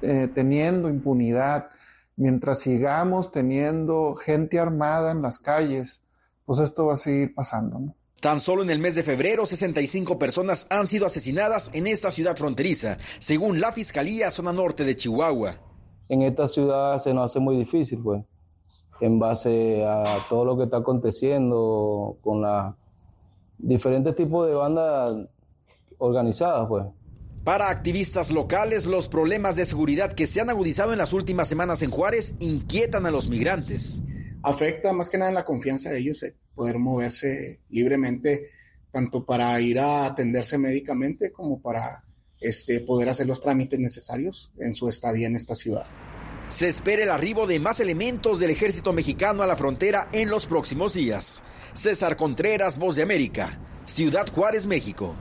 eh, 0.02 0.30
teniendo 0.32 0.88
impunidad, 0.88 1.68
mientras 2.14 2.60
sigamos 2.60 3.32
teniendo 3.32 4.14
gente 4.14 4.60
armada 4.60 5.10
en 5.10 5.20
las 5.20 5.40
calles, 5.40 6.00
pues 6.46 6.60
esto 6.60 6.86
va 6.86 6.92
a 6.92 6.96
seguir 6.96 7.34
pasando. 7.34 7.80
¿no? 7.80 7.94
Tan 8.24 8.40
solo 8.40 8.62
en 8.62 8.70
el 8.70 8.78
mes 8.78 8.94
de 8.94 9.02
febrero, 9.02 9.44
65 9.44 10.18
personas 10.18 10.66
han 10.70 10.88
sido 10.88 11.04
asesinadas 11.04 11.68
en 11.74 11.86
esta 11.86 12.10
ciudad 12.10 12.34
fronteriza, 12.38 12.96
según 13.18 13.60
la 13.60 13.70
Fiscalía 13.70 14.30
Zona 14.30 14.50
Norte 14.50 14.82
de 14.82 14.96
Chihuahua. 14.96 15.56
En 16.08 16.22
esta 16.22 16.48
ciudad 16.48 16.96
se 16.96 17.12
nos 17.12 17.26
hace 17.26 17.38
muy 17.38 17.54
difícil, 17.54 18.00
pues, 18.02 18.22
en 19.02 19.18
base 19.18 19.84
a 19.84 20.24
todo 20.30 20.46
lo 20.46 20.56
que 20.56 20.64
está 20.64 20.78
aconteciendo 20.78 22.16
con 22.22 22.40
los 22.40 22.72
diferentes 23.58 24.14
tipos 24.14 24.46
de 24.46 24.54
bandas 24.54 25.28
organizadas, 25.98 26.66
pues. 26.66 26.86
Para 27.44 27.68
activistas 27.68 28.30
locales, 28.30 28.86
los 28.86 29.06
problemas 29.06 29.56
de 29.56 29.66
seguridad 29.66 30.14
que 30.14 30.26
se 30.26 30.40
han 30.40 30.48
agudizado 30.48 30.92
en 30.92 30.98
las 30.98 31.12
últimas 31.12 31.46
semanas 31.46 31.82
en 31.82 31.90
Juárez 31.90 32.36
inquietan 32.40 33.04
a 33.04 33.10
los 33.10 33.28
migrantes 33.28 34.00
afecta 34.44 34.92
más 34.92 35.10
que 35.10 35.18
nada 35.18 35.30
en 35.30 35.34
la 35.34 35.44
confianza 35.44 35.90
de 35.90 35.98
ellos, 35.98 36.20
de 36.20 36.34
poder 36.54 36.78
moverse 36.78 37.60
libremente, 37.70 38.50
tanto 38.92 39.24
para 39.24 39.58
ir 39.60 39.80
a 39.80 40.06
atenderse 40.06 40.58
médicamente 40.58 41.32
como 41.32 41.60
para 41.60 42.04
este, 42.40 42.80
poder 42.80 43.08
hacer 43.08 43.26
los 43.26 43.40
trámites 43.40 43.80
necesarios 43.80 44.52
en 44.58 44.74
su 44.74 44.88
estadía 44.88 45.26
en 45.26 45.36
esta 45.36 45.54
ciudad. 45.54 45.86
Se 46.48 46.68
espera 46.68 47.02
el 47.02 47.10
arribo 47.10 47.46
de 47.46 47.58
más 47.58 47.80
elementos 47.80 48.38
del 48.38 48.50
ejército 48.50 48.92
mexicano 48.92 49.42
a 49.42 49.46
la 49.46 49.56
frontera 49.56 50.08
en 50.12 50.28
los 50.28 50.46
próximos 50.46 50.92
días. 50.92 51.42
César 51.72 52.16
Contreras, 52.16 52.78
Voz 52.78 52.96
de 52.96 53.02
América, 53.02 53.58
Ciudad 53.86 54.30
Juárez, 54.30 54.66
México. 54.66 55.16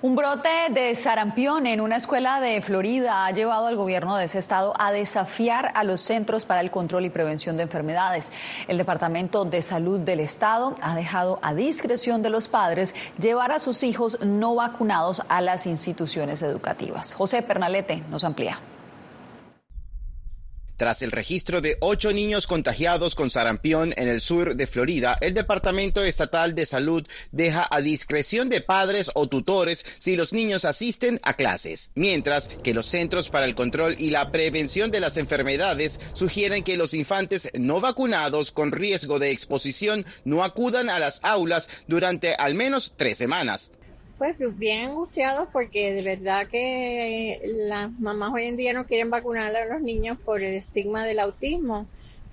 Un 0.00 0.14
brote 0.14 0.48
de 0.70 0.94
sarampión 0.94 1.66
en 1.66 1.80
una 1.80 1.96
escuela 1.96 2.40
de 2.40 2.62
Florida 2.62 3.26
ha 3.26 3.32
llevado 3.32 3.66
al 3.66 3.74
gobierno 3.74 4.14
de 4.14 4.26
ese 4.26 4.38
estado 4.38 4.72
a 4.78 4.92
desafiar 4.92 5.72
a 5.74 5.82
los 5.82 6.02
Centros 6.02 6.44
para 6.44 6.60
el 6.60 6.70
Control 6.70 7.04
y 7.04 7.10
Prevención 7.10 7.56
de 7.56 7.64
Enfermedades. 7.64 8.30
El 8.68 8.78
Departamento 8.78 9.44
de 9.44 9.60
Salud 9.60 9.98
del 9.98 10.20
estado 10.20 10.76
ha 10.82 10.94
dejado 10.94 11.40
a 11.42 11.52
discreción 11.52 12.22
de 12.22 12.30
los 12.30 12.46
padres 12.46 12.94
llevar 13.18 13.50
a 13.50 13.58
sus 13.58 13.82
hijos 13.82 14.24
no 14.24 14.54
vacunados 14.54 15.20
a 15.28 15.40
las 15.40 15.66
instituciones 15.66 16.42
educativas. 16.42 17.12
José 17.14 17.42
Pernalete 17.42 18.04
nos 18.08 18.22
amplía. 18.22 18.60
Tras 20.78 21.02
el 21.02 21.10
registro 21.10 21.60
de 21.60 21.76
ocho 21.80 22.12
niños 22.12 22.46
contagiados 22.46 23.16
con 23.16 23.30
sarampión 23.30 23.92
en 23.96 24.08
el 24.08 24.20
sur 24.20 24.54
de 24.54 24.68
Florida, 24.68 25.18
el 25.20 25.34
Departamento 25.34 26.04
Estatal 26.04 26.54
de 26.54 26.66
Salud 26.66 27.04
deja 27.32 27.66
a 27.68 27.80
discreción 27.80 28.48
de 28.48 28.60
padres 28.60 29.10
o 29.14 29.26
tutores 29.26 29.84
si 29.98 30.14
los 30.14 30.32
niños 30.32 30.64
asisten 30.64 31.18
a 31.24 31.34
clases, 31.34 31.90
mientras 31.96 32.46
que 32.46 32.74
los 32.74 32.86
Centros 32.86 33.28
para 33.28 33.46
el 33.46 33.56
Control 33.56 33.96
y 33.98 34.10
la 34.10 34.30
Prevención 34.30 34.92
de 34.92 35.00
las 35.00 35.16
Enfermedades 35.16 35.98
sugieren 36.12 36.62
que 36.62 36.76
los 36.76 36.94
infantes 36.94 37.50
no 37.54 37.80
vacunados 37.80 38.52
con 38.52 38.70
riesgo 38.70 39.18
de 39.18 39.32
exposición 39.32 40.06
no 40.24 40.44
acudan 40.44 40.90
a 40.90 41.00
las 41.00 41.18
aulas 41.24 41.68
durante 41.88 42.34
al 42.34 42.54
menos 42.54 42.92
tres 42.94 43.18
semanas. 43.18 43.72
Pues 44.18 44.36
bien 44.58 44.90
angustiados 44.90 45.46
porque 45.52 45.92
de 45.92 46.02
verdad 46.02 46.48
que 46.48 47.40
las 47.68 47.92
mamás 48.00 48.32
hoy 48.32 48.46
en 48.46 48.56
día 48.56 48.72
no 48.72 48.84
quieren 48.84 49.10
vacunar 49.10 49.54
a 49.54 49.64
los 49.66 49.80
niños 49.80 50.18
por 50.18 50.42
el 50.42 50.54
estigma 50.54 51.04
del 51.04 51.20
autismo, 51.20 51.86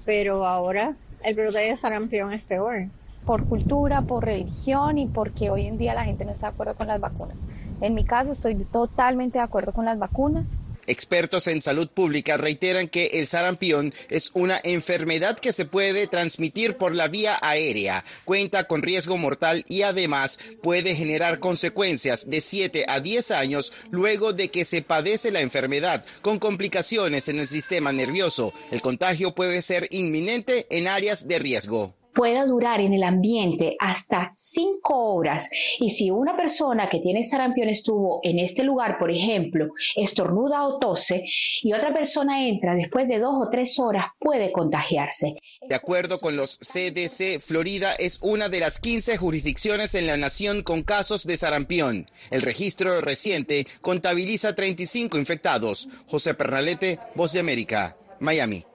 pero 0.03 0.47
ahora 0.47 0.95
el 1.23 1.35
brote 1.35 1.59
de 1.59 1.75
sarampión 1.75 2.33
es 2.33 2.41
peor. 2.41 2.87
Por 3.23 3.45
cultura, 3.45 4.01
por 4.01 4.25
religión 4.25 4.97
y 4.97 5.05
porque 5.05 5.51
hoy 5.51 5.67
en 5.67 5.77
día 5.77 5.93
la 5.93 6.05
gente 6.05 6.25
no 6.25 6.31
está 6.31 6.47
de 6.47 6.53
acuerdo 6.53 6.73
con 6.73 6.87
las 6.87 6.99
vacunas. 6.99 7.37
En 7.81 7.93
mi 7.93 8.03
caso 8.03 8.31
estoy 8.31 8.55
totalmente 8.55 9.37
de 9.37 9.43
acuerdo 9.43 9.71
con 9.71 9.85
las 9.85 9.99
vacunas 9.99 10.45
Expertos 10.87 11.47
en 11.47 11.61
salud 11.61 11.87
pública 11.87 12.37
reiteran 12.37 12.87
que 12.87 13.07
el 13.13 13.27
sarampión 13.27 13.93
es 14.09 14.31
una 14.33 14.59
enfermedad 14.63 15.39
que 15.39 15.53
se 15.53 15.65
puede 15.65 16.07
transmitir 16.07 16.77
por 16.77 16.95
la 16.95 17.07
vía 17.07 17.37
aérea, 17.41 18.03
cuenta 18.23 18.67
con 18.67 18.81
riesgo 18.81 19.17
mortal 19.17 19.65
y 19.67 19.81
además 19.81 20.37
puede 20.61 20.95
generar 20.95 21.39
consecuencias 21.39 22.29
de 22.29 22.41
7 22.41 22.85
a 22.87 22.99
10 22.99 23.31
años 23.31 23.73
luego 23.91 24.33
de 24.33 24.49
que 24.49 24.65
se 24.65 24.81
padece 24.81 25.31
la 25.31 25.41
enfermedad, 25.41 26.05
con 26.21 26.39
complicaciones 26.39 27.27
en 27.27 27.39
el 27.39 27.47
sistema 27.47 27.91
nervioso. 27.91 28.53
El 28.71 28.81
contagio 28.81 29.33
puede 29.33 29.61
ser 29.61 29.87
inminente 29.91 30.67
en 30.69 30.87
áreas 30.87 31.27
de 31.27 31.39
riesgo 31.39 31.95
pueda 32.15 32.45
durar 32.45 32.79
en 32.79 32.93
el 32.93 33.03
ambiente 33.03 33.75
hasta 33.79 34.31
cinco 34.33 35.13
horas. 35.13 35.49
Y 35.79 35.91
si 35.91 36.09
una 36.09 36.35
persona 36.35 36.89
que 36.89 36.99
tiene 36.99 37.23
sarampión 37.23 37.69
estuvo 37.69 38.21
en 38.23 38.39
este 38.39 38.63
lugar, 38.63 38.97
por 38.97 39.11
ejemplo, 39.11 39.67
estornuda 39.95 40.65
o 40.65 40.79
tose, 40.79 41.25
y 41.61 41.73
otra 41.73 41.93
persona 41.93 42.47
entra 42.47 42.73
después 42.73 43.07
de 43.07 43.19
dos 43.19 43.35
o 43.45 43.49
tres 43.49 43.77
horas, 43.79 44.05
puede 44.19 44.51
contagiarse. 44.51 45.35
De 45.67 45.75
acuerdo 45.75 46.19
con 46.19 46.37
los 46.37 46.57
CDC, 46.59 47.41
Florida 47.41 47.93
es 47.93 48.19
una 48.21 48.49
de 48.49 48.61
las 48.61 48.79
15 48.79 49.17
jurisdicciones 49.17 49.93
en 49.93 50.07
la 50.07 50.17
nación 50.17 50.63
con 50.63 50.83
casos 50.83 51.25
de 51.27 51.37
sarampión. 51.37 52.09
El 52.31 52.41
registro 52.41 53.01
reciente 53.01 53.67
contabiliza 53.81 54.55
35 54.55 55.17
infectados. 55.17 55.89
José 56.07 56.33
Pernalete, 56.33 56.99
Voz 57.15 57.33
de 57.33 57.41
América, 57.41 57.97
Miami. 58.19 58.65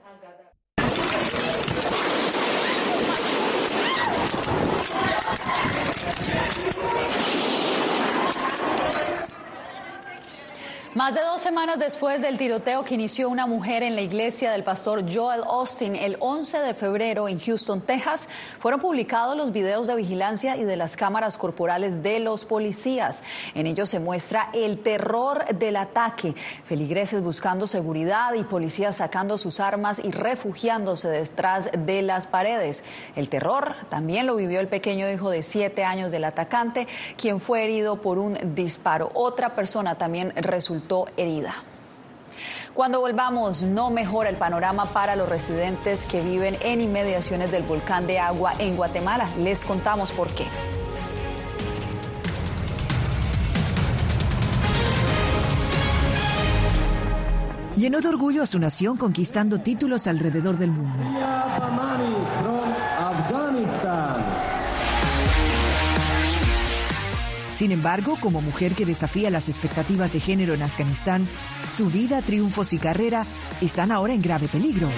Más 10.93 11.15
de 11.15 11.21
dos 11.21 11.41
semanas 11.41 11.79
después 11.79 12.21
del 12.21 12.37
tiroteo 12.37 12.83
que 12.83 12.95
inició 12.95 13.29
una 13.29 13.47
mujer 13.47 13.85
en 13.85 13.95
la 13.95 14.01
iglesia 14.01 14.51
del 14.51 14.65
pastor 14.65 15.05
Joel 15.09 15.43
Austin 15.45 15.95
el 15.95 16.17
11 16.19 16.59
de 16.59 16.75
febrero 16.75 17.29
en 17.29 17.39
Houston, 17.39 17.81
Texas, 17.81 18.29
fueron 18.59 18.81
publicados 18.81 19.37
los 19.37 19.53
videos 19.53 19.87
de 19.87 19.95
vigilancia 19.95 20.57
y 20.57 20.65
de 20.65 20.77
las 20.77 20.97
cámaras 20.97 21.37
corporales 21.37 22.03
de 22.03 22.19
los 22.19 22.45
policías. 22.45 23.23
En 23.55 23.69
ellos 23.69 23.89
se 23.89 24.01
muestra 24.01 24.51
el 24.53 24.81
terror 24.81 25.45
del 25.57 25.77
ataque, 25.77 26.35
feligreses 26.65 27.23
buscando 27.23 27.69
seguridad 27.69 28.35
y 28.35 28.43
policías 28.43 28.97
sacando 28.97 29.39
sus 29.39 29.61
armas 29.61 30.01
y 30.03 30.11
refugiándose 30.11 31.07
detrás 31.07 31.71
de 31.73 32.03
las 32.03 32.27
paredes. 32.27 32.83
El 33.15 33.29
terror 33.29 33.77
también 33.91 34.27
lo 34.27 34.35
vivió 34.35 34.59
el 34.59 34.67
pequeño 34.67 35.09
hijo 35.09 35.31
de 35.31 35.45
siete 35.45 35.85
años 35.85 36.11
del 36.11 36.25
atacante, 36.25 36.89
quien 37.17 37.39
fue 37.41 37.63
herido 37.63 38.03
por 38.03 38.19
un 38.19 38.57
disparo. 38.57 39.13
Otra 39.15 39.55
persona 39.55 39.95
también 39.95 40.33
herida. 41.17 41.55
Cuando 42.75 43.01
volvamos, 43.01 43.65
no 43.65 43.91
mejora 43.91 44.31
el 44.31 44.37
panorama 44.37 44.87
para 44.87 45.17
los 45.17 45.29
residentes 45.29 46.07
que 46.07 46.23
viven 46.23 46.57
en 46.61 46.81
inmediaciones 46.81 47.51
del 47.51 47.65
volcán 47.65 48.07
de 48.07 48.19
agua 48.19 48.53
en 48.59 48.77
Guatemala. 48.77 49.29
Les 49.39 49.65
contamos 49.65 50.13
por 50.13 50.29
qué. 50.29 50.47
Llenó 57.77 58.01
de 58.01 58.09
orgullo 58.09 58.43
a 58.43 58.47
su 58.47 58.59
nación 58.59 58.97
conquistando 58.97 59.59
títulos 59.59 60.07
alrededor 60.07 60.59
del 60.59 60.71
mundo. 60.71 61.03
Sin 67.61 67.73
embargo, 67.73 68.17
como 68.19 68.41
mujer 68.41 68.75
que 68.75 68.87
desafía 68.87 69.31
las 69.31 69.51
expectativas 69.51 70.15
de 70.15 70.19
género 70.19 70.55
en 70.55 70.63
Afganistán, 70.63 71.29
su 71.69 71.91
vida, 71.91 72.23
triunfos 72.23 72.73
y 72.73 72.79
carrera 72.79 73.27
están 73.61 73.93
ahora 73.93 74.15
en 74.15 74.23
grave 74.23 74.49
peligro. 74.49 74.89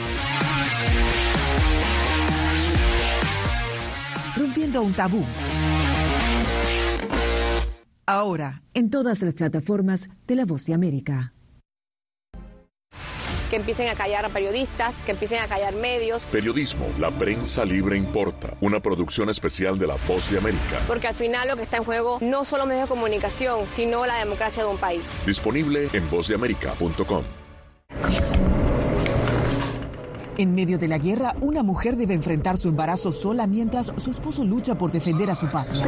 Rompiendo 4.37 4.81
un 4.81 4.95
tabú. 4.95 5.25
Ahora, 8.07 8.63
en 8.75 8.91
todas 8.91 9.23
las 9.23 9.35
plataformas 9.35 10.09
de 10.29 10.37
La 10.37 10.45
Voz 10.45 10.65
de 10.67 10.75
América 10.75 11.33
que 13.53 13.57
empiecen 13.57 13.91
a 13.91 13.95
callar 13.95 14.25
a 14.25 14.31
periodistas, 14.31 14.95
que 15.05 15.13
empiecen 15.13 15.43
a 15.43 15.47
callar 15.47 15.75
medios. 15.75 16.25
Periodismo, 16.25 16.87
la 16.99 17.11
prensa 17.11 17.67
libre 17.67 17.99
importa, 17.99 18.55
una 18.63 18.81
producción 18.81 19.29
especial 19.29 19.79
de 19.79 19.89
La 19.89 19.97
Voz 20.09 20.31
de 20.31 20.39
América. 20.39 20.81
Porque 20.87 21.07
al 21.07 21.15
final 21.15 21.49
lo 21.49 21.57
que 21.57 21.65
está 21.65 21.77
en 21.77 21.85
juego 21.85 22.17
no 22.23 22.47
solo 22.47 22.65
medios 22.65 22.89
de 22.89 22.95
comunicación, 22.95 23.67
sino 23.77 24.07
la 24.07 24.17
democracia 24.21 24.63
de 24.63 24.71
un 24.71 24.79
país. 24.79 25.03
Disponible 25.27 25.91
en 25.93 26.11
vozdeamerica.com. 26.11 27.25
En 30.39 30.55
medio 30.55 30.79
de 30.79 30.89
la 30.89 30.97
guerra, 30.97 31.37
una 31.43 31.63
mujer 31.63 31.97
debe 31.97 32.15
enfrentar 32.15 32.57
su 32.57 32.71
embarazo 32.71 33.13
sola 33.13 33.47
mientras 33.47 33.93
su 33.99 34.11
esposo 34.11 34.45
lucha 34.45 34.79
por 34.79 34.91
defender 34.93 35.29
a 35.29 35.35
su 35.35 35.51
patria. 35.51 35.87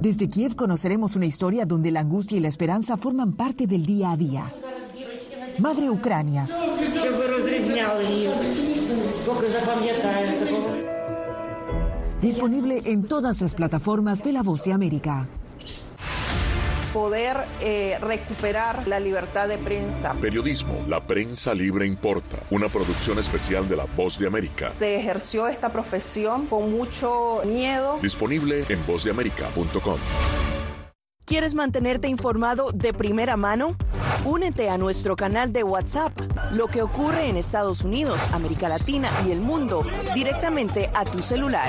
Desde 0.00 0.30
Kiev 0.30 0.56
conoceremos 0.56 1.14
una 1.14 1.26
historia 1.26 1.66
donde 1.66 1.90
la 1.90 2.00
angustia 2.00 2.38
y 2.38 2.40
la 2.40 2.48
esperanza 2.48 2.96
forman 2.96 3.34
parte 3.34 3.66
del 3.66 3.84
día 3.84 4.12
a 4.12 4.16
día. 4.16 4.54
Madre 5.58 5.90
Ucrania. 5.90 6.48
Disponible 12.22 12.82
en 12.86 13.02
todas 13.04 13.42
las 13.42 13.54
plataformas 13.54 14.24
de 14.24 14.32
La 14.32 14.42
Voz 14.42 14.64
de 14.64 14.72
América 14.72 15.28
poder 16.92 17.36
eh, 17.60 17.98
recuperar 18.00 18.86
la 18.86 19.00
libertad 19.00 19.48
de 19.48 19.58
prensa. 19.58 20.14
Periodismo, 20.20 20.84
la 20.88 21.00
prensa 21.06 21.54
libre 21.54 21.86
importa, 21.86 22.38
una 22.50 22.68
producción 22.68 23.18
especial 23.18 23.68
de 23.68 23.76
La 23.76 23.86
Voz 23.96 24.18
de 24.18 24.26
América. 24.26 24.68
Se 24.68 24.96
ejerció 24.96 25.48
esta 25.48 25.70
profesión 25.70 26.46
con 26.46 26.72
mucho 26.72 27.42
miedo. 27.44 27.98
Disponible 28.02 28.64
en 28.68 28.86
vozdeamerica.com. 28.86 29.98
¿Quieres 31.30 31.54
mantenerte 31.54 32.08
informado 32.08 32.72
de 32.72 32.92
primera 32.92 33.36
mano? 33.36 33.76
Únete 34.24 34.68
a 34.68 34.78
nuestro 34.78 35.14
canal 35.14 35.52
de 35.52 35.62
WhatsApp. 35.62 36.12
Lo 36.50 36.66
que 36.66 36.82
ocurre 36.82 37.28
en 37.28 37.36
Estados 37.36 37.82
Unidos, 37.82 38.20
América 38.32 38.68
Latina 38.68 39.10
y 39.24 39.30
el 39.30 39.38
mundo 39.38 39.86
directamente 40.12 40.90
a 40.92 41.04
tu 41.04 41.22
celular. 41.22 41.68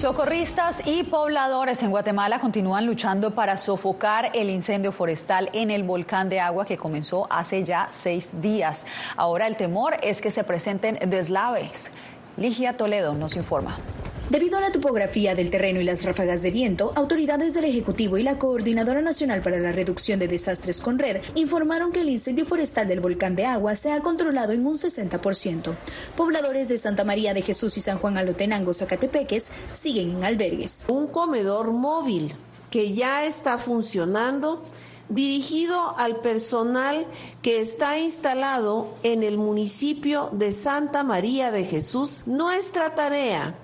Socorristas 0.00 0.80
y 0.86 1.02
pobladores 1.02 1.82
en 1.82 1.90
Guatemala 1.90 2.38
continúan 2.38 2.86
luchando 2.86 3.34
para 3.34 3.58
sofocar 3.58 4.30
el 4.32 4.48
incendio 4.48 4.92
forestal 4.92 5.50
en 5.52 5.70
el 5.70 5.82
volcán 5.82 6.30
de 6.30 6.40
agua 6.40 6.64
que 6.64 6.78
comenzó 6.78 7.30
hace 7.30 7.64
ya 7.64 7.86
seis 7.90 8.40
días. 8.40 8.86
Ahora 9.14 9.46
el 9.46 9.58
temor 9.58 9.98
es 10.02 10.22
que 10.22 10.30
se 10.30 10.42
presenten 10.42 11.10
deslaves. 11.10 11.90
Ligia 12.36 12.76
Toledo 12.76 13.14
nos 13.14 13.36
informa. 13.36 13.78
Debido 14.30 14.58
a 14.58 14.60
la 14.60 14.70
topografía 14.70 15.34
del 15.34 15.50
terreno 15.50 15.80
y 15.80 15.84
las 15.84 16.04
ráfagas 16.04 16.40
de 16.40 16.52
viento, 16.52 16.92
autoridades 16.94 17.52
del 17.52 17.64
Ejecutivo 17.64 18.16
y 18.16 18.22
la 18.22 18.38
Coordinadora 18.38 19.00
Nacional 19.00 19.42
para 19.42 19.58
la 19.58 19.72
Reducción 19.72 20.20
de 20.20 20.28
Desastres 20.28 20.80
con 20.80 21.00
Red 21.00 21.20
informaron 21.34 21.90
que 21.90 22.02
el 22.02 22.08
incendio 22.08 22.46
forestal 22.46 22.86
del 22.86 23.00
volcán 23.00 23.34
de 23.34 23.46
agua 23.46 23.74
se 23.74 23.90
ha 23.90 24.00
controlado 24.00 24.52
en 24.52 24.64
un 24.64 24.76
60%. 24.76 25.74
Pobladores 26.16 26.68
de 26.68 26.78
Santa 26.78 27.02
María 27.02 27.34
de 27.34 27.42
Jesús 27.42 27.76
y 27.76 27.80
San 27.80 27.98
Juan 27.98 28.18
Alotenango, 28.18 28.72
Zacatepeques, 28.72 29.50
siguen 29.72 30.10
en 30.10 30.22
albergues. 30.22 30.86
Un 30.88 31.08
comedor 31.08 31.72
móvil 31.72 32.32
que 32.70 32.94
ya 32.94 33.24
está 33.24 33.58
funcionando 33.58 34.62
dirigido 35.10 35.96
al 35.98 36.16
personal 36.16 37.06
que 37.42 37.60
está 37.60 37.98
instalado 37.98 38.94
en 39.02 39.22
el 39.22 39.36
municipio 39.36 40.30
de 40.32 40.52
Santa 40.52 41.02
María 41.02 41.50
de 41.50 41.64
Jesús. 41.64 42.26
Nuestra 42.26 42.94
tarea 42.94 43.54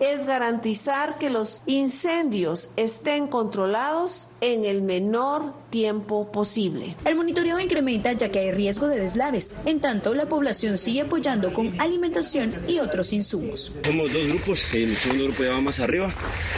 es 0.00 0.26
garantizar 0.26 1.18
que 1.18 1.30
los 1.30 1.62
incendios 1.66 2.70
estén 2.76 3.28
controlados 3.28 4.28
en 4.40 4.64
el 4.64 4.82
menor 4.82 5.54
tiempo 5.70 6.30
posible. 6.30 6.96
El 7.04 7.16
monitoreo 7.16 7.58
incrementa 7.58 8.12
ya 8.12 8.30
que 8.30 8.40
hay 8.40 8.52
riesgo 8.52 8.88
de 8.88 9.00
deslaves. 9.00 9.56
En 9.64 9.80
tanto, 9.80 10.14
la 10.14 10.28
población 10.28 10.78
sigue 10.78 11.02
apoyando 11.02 11.52
con 11.54 11.80
alimentación 11.80 12.52
y 12.68 12.78
otros 12.78 13.12
insumos. 13.12 13.72
Somos 13.84 14.12
dos 14.12 14.26
grupos, 14.26 14.62
el 14.74 14.96
segundo 14.96 15.24
grupo 15.24 15.44
ya 15.44 15.52
va 15.52 15.60
más 15.60 15.80
arriba 15.80 16.12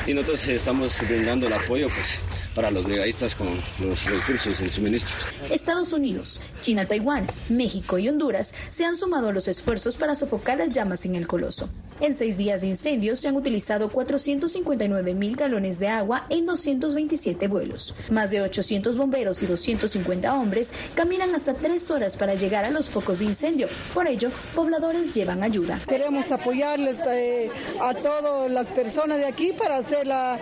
y 0.06 0.14
nosotros 0.14 0.48
estamos 0.48 0.98
brindando 1.08 1.46
el 1.46 1.52
apoyo 1.52 1.88
pues, 1.88 2.18
para 2.58 2.72
los 2.72 2.82
brigadistas 2.82 3.36
con 3.36 3.46
los 3.78 4.04
recursos 4.04 4.60
y 4.60 4.68
suministros. 4.68 5.16
Estados 5.48 5.92
Unidos, 5.92 6.40
China, 6.60 6.86
Taiwán, 6.86 7.24
México 7.48 8.00
y 8.00 8.08
Honduras 8.08 8.52
se 8.70 8.84
han 8.84 8.96
sumado 8.96 9.28
a 9.28 9.32
los 9.32 9.46
esfuerzos 9.46 9.94
para 9.94 10.16
sofocar 10.16 10.58
las 10.58 10.70
llamas 10.70 11.06
en 11.06 11.14
el 11.14 11.28
coloso. 11.28 11.68
En 12.00 12.14
seis 12.14 12.36
días 12.36 12.60
de 12.60 12.68
incendios 12.68 13.20
se 13.20 13.28
han 13.28 13.36
utilizado 13.36 13.90
459 13.90 15.14
mil 15.14 15.36
galones 15.36 15.78
de 15.78 15.88
agua 15.88 16.26
en 16.30 16.46
227 16.46 17.48
vuelos. 17.48 17.94
Más 18.10 18.30
de 18.30 18.40
800 18.40 18.96
bomberos 18.96 19.42
y 19.42 19.46
250 19.46 20.32
hombres 20.34 20.72
caminan 20.94 21.34
hasta 21.34 21.54
tres 21.54 21.90
horas 21.90 22.16
para 22.16 22.34
llegar 22.34 22.64
a 22.64 22.70
los 22.70 22.88
focos 22.90 23.18
de 23.18 23.24
incendio. 23.24 23.68
Por 23.94 24.06
ello, 24.06 24.30
pobladores 24.54 25.12
llevan 25.12 25.42
ayuda. 25.42 25.82
Queremos 25.88 26.30
apoyarles 26.30 26.98
eh, 27.08 27.50
a 27.80 27.94
todas 27.94 28.50
las 28.50 28.68
personas 28.68 29.18
de 29.18 29.26
aquí 29.26 29.52
para 29.52 29.78
hacer 29.78 30.06
la 30.06 30.38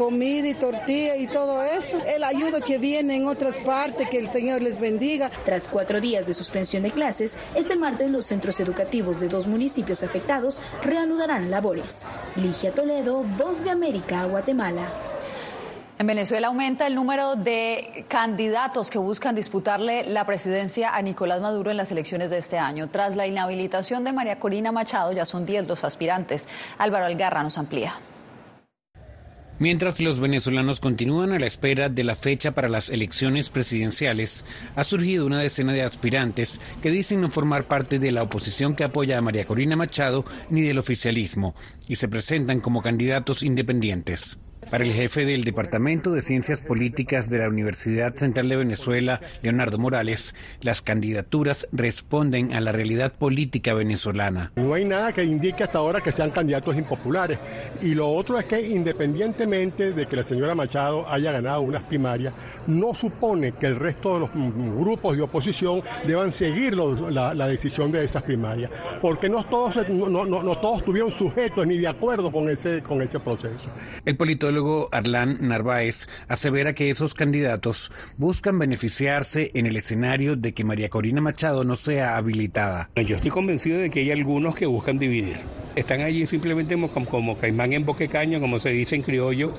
comida 0.00 0.48
y 0.48 0.54
tortilla 0.54 1.14
y 1.16 1.26
todo 1.26 1.62
eso. 1.62 1.98
El 2.06 2.24
ayuda 2.24 2.62
que 2.62 2.78
viene 2.78 3.16
en 3.16 3.26
otras 3.26 3.56
partes, 3.56 4.08
que 4.08 4.18
el 4.18 4.28
Señor 4.28 4.62
les 4.62 4.80
bendiga. 4.80 5.30
Tras 5.44 5.68
cuatro 5.68 6.00
días 6.00 6.26
de 6.26 6.32
suspensión 6.32 6.84
de 6.84 6.90
clases, 6.90 7.38
este 7.54 7.76
martes 7.76 8.10
los 8.10 8.24
centros 8.24 8.58
educativos 8.60 9.20
de 9.20 9.28
dos 9.28 9.46
municipios 9.46 10.02
afectados 10.02 10.62
reanudarán 10.82 11.50
labores. 11.50 12.06
Ligia 12.36 12.72
Toledo, 12.72 13.24
Voz 13.36 13.62
de 13.62 13.68
América, 13.68 14.24
Guatemala. 14.24 14.90
En 15.98 16.06
Venezuela 16.06 16.46
aumenta 16.46 16.86
el 16.86 16.94
número 16.94 17.36
de 17.36 18.06
candidatos 18.08 18.88
que 18.88 18.96
buscan 18.96 19.34
disputarle 19.34 20.08
la 20.08 20.24
presidencia 20.24 20.96
a 20.96 21.02
Nicolás 21.02 21.42
Maduro 21.42 21.70
en 21.70 21.76
las 21.76 21.92
elecciones 21.92 22.30
de 22.30 22.38
este 22.38 22.56
año. 22.56 22.88
Tras 22.88 23.16
la 23.16 23.26
inhabilitación 23.26 24.02
de 24.04 24.12
María 24.12 24.38
Corina 24.38 24.72
Machado, 24.72 25.12
ya 25.12 25.26
son 25.26 25.44
10 25.44 25.68
los 25.68 25.84
aspirantes. 25.84 26.48
Álvaro 26.78 27.04
Algarra 27.04 27.42
nos 27.42 27.58
amplía. 27.58 28.00
Mientras 29.60 30.00
los 30.00 30.20
venezolanos 30.20 30.80
continúan 30.80 31.32
a 31.32 31.38
la 31.38 31.46
espera 31.46 31.90
de 31.90 32.02
la 32.02 32.16
fecha 32.16 32.52
para 32.52 32.66
las 32.66 32.88
elecciones 32.88 33.50
presidenciales, 33.50 34.46
ha 34.74 34.84
surgido 34.84 35.26
una 35.26 35.40
decena 35.40 35.74
de 35.74 35.82
aspirantes 35.82 36.62
que 36.82 36.90
dicen 36.90 37.20
no 37.20 37.28
formar 37.28 37.64
parte 37.64 37.98
de 37.98 38.10
la 38.10 38.22
oposición 38.22 38.74
que 38.74 38.84
apoya 38.84 39.18
a 39.18 39.20
María 39.20 39.44
Corina 39.44 39.76
Machado 39.76 40.24
ni 40.48 40.62
del 40.62 40.78
oficialismo 40.78 41.54
y 41.88 41.96
se 41.96 42.08
presentan 42.08 42.60
como 42.60 42.80
candidatos 42.80 43.42
independientes. 43.42 44.38
Para 44.70 44.84
el 44.84 44.92
jefe 44.92 45.24
del 45.24 45.42
Departamento 45.42 46.12
de 46.12 46.20
Ciencias 46.20 46.62
Políticas 46.62 47.28
de 47.28 47.40
la 47.40 47.48
Universidad 47.48 48.14
Central 48.14 48.48
de 48.48 48.54
Venezuela, 48.54 49.20
Leonardo 49.42 49.78
Morales, 49.78 50.32
las 50.60 50.80
candidaturas 50.80 51.66
responden 51.72 52.52
a 52.52 52.60
la 52.60 52.70
realidad 52.70 53.12
política 53.12 53.74
venezolana. 53.74 54.52
No 54.54 54.72
hay 54.74 54.84
nada 54.84 55.12
que 55.12 55.24
indique 55.24 55.64
hasta 55.64 55.78
ahora 55.78 56.00
que 56.00 56.12
sean 56.12 56.30
candidatos 56.30 56.76
impopulares. 56.76 57.36
Y 57.82 57.94
lo 57.94 58.10
otro 58.10 58.38
es 58.38 58.44
que 58.44 58.60
independientemente 58.60 59.92
de 59.92 60.06
que 60.06 60.14
la 60.14 60.22
señora 60.22 60.54
Machado 60.54 61.04
haya 61.10 61.32
ganado 61.32 61.62
unas 61.62 61.82
primarias, 61.82 62.32
no 62.68 62.94
supone 62.94 63.50
que 63.50 63.66
el 63.66 63.74
resto 63.74 64.14
de 64.14 64.20
los 64.20 64.30
grupos 64.32 65.16
de 65.16 65.22
oposición 65.22 65.82
deban 66.06 66.30
seguir 66.30 66.76
la, 66.76 67.48
decisión 67.48 67.90
de 67.90 68.04
esas 68.04 68.22
primarias, 68.22 68.70
porque 69.02 69.28
no 69.28 69.44
todos, 69.46 69.88
no, 69.88 70.58
todos 70.58 70.78
estuvieron 70.78 71.10
sujetos 71.10 71.66
ni 71.66 71.78
de 71.78 71.88
acuerdo 71.88 72.30
con 72.30 72.48
ese, 72.48 72.84
con 72.84 73.02
ese 73.02 73.18
proceso. 73.18 73.68
El 74.04 74.16
politólogo 74.16 74.59
Arlán 74.92 75.38
Narváez 75.40 76.08
asevera 76.28 76.74
que 76.74 76.90
esos 76.90 77.14
candidatos 77.14 77.90
buscan 78.16 78.58
beneficiarse 78.58 79.50
en 79.54 79.66
el 79.66 79.76
escenario 79.76 80.36
de 80.36 80.52
que 80.52 80.64
María 80.64 80.88
Corina 80.88 81.20
Machado 81.20 81.64
no 81.64 81.76
sea 81.76 82.16
habilitada. 82.16 82.90
Yo 82.96 83.16
estoy 83.16 83.30
convencido 83.30 83.78
de 83.78 83.90
que 83.90 84.00
hay 84.00 84.10
algunos 84.10 84.54
que 84.54 84.66
buscan 84.66 84.98
dividir. 84.98 85.38
Están 85.76 86.02
allí 86.02 86.26
simplemente 86.26 86.76
como, 87.10 87.38
caimán 87.38 87.72
en 87.72 87.86
boquecaño, 87.86 88.40
como 88.40 88.60
se 88.60 88.70
dice 88.70 88.96
en 88.96 89.02
criollo, 89.02 89.54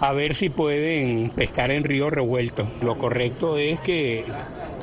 a 0.00 0.12
ver 0.12 0.34
si 0.34 0.48
pueden 0.48 1.30
pescar 1.30 1.70
en 1.70 1.84
río 1.84 2.10
revuelto. 2.10 2.68
Lo 2.82 2.98
correcto 2.98 3.58
es 3.58 3.78
que 3.80 4.24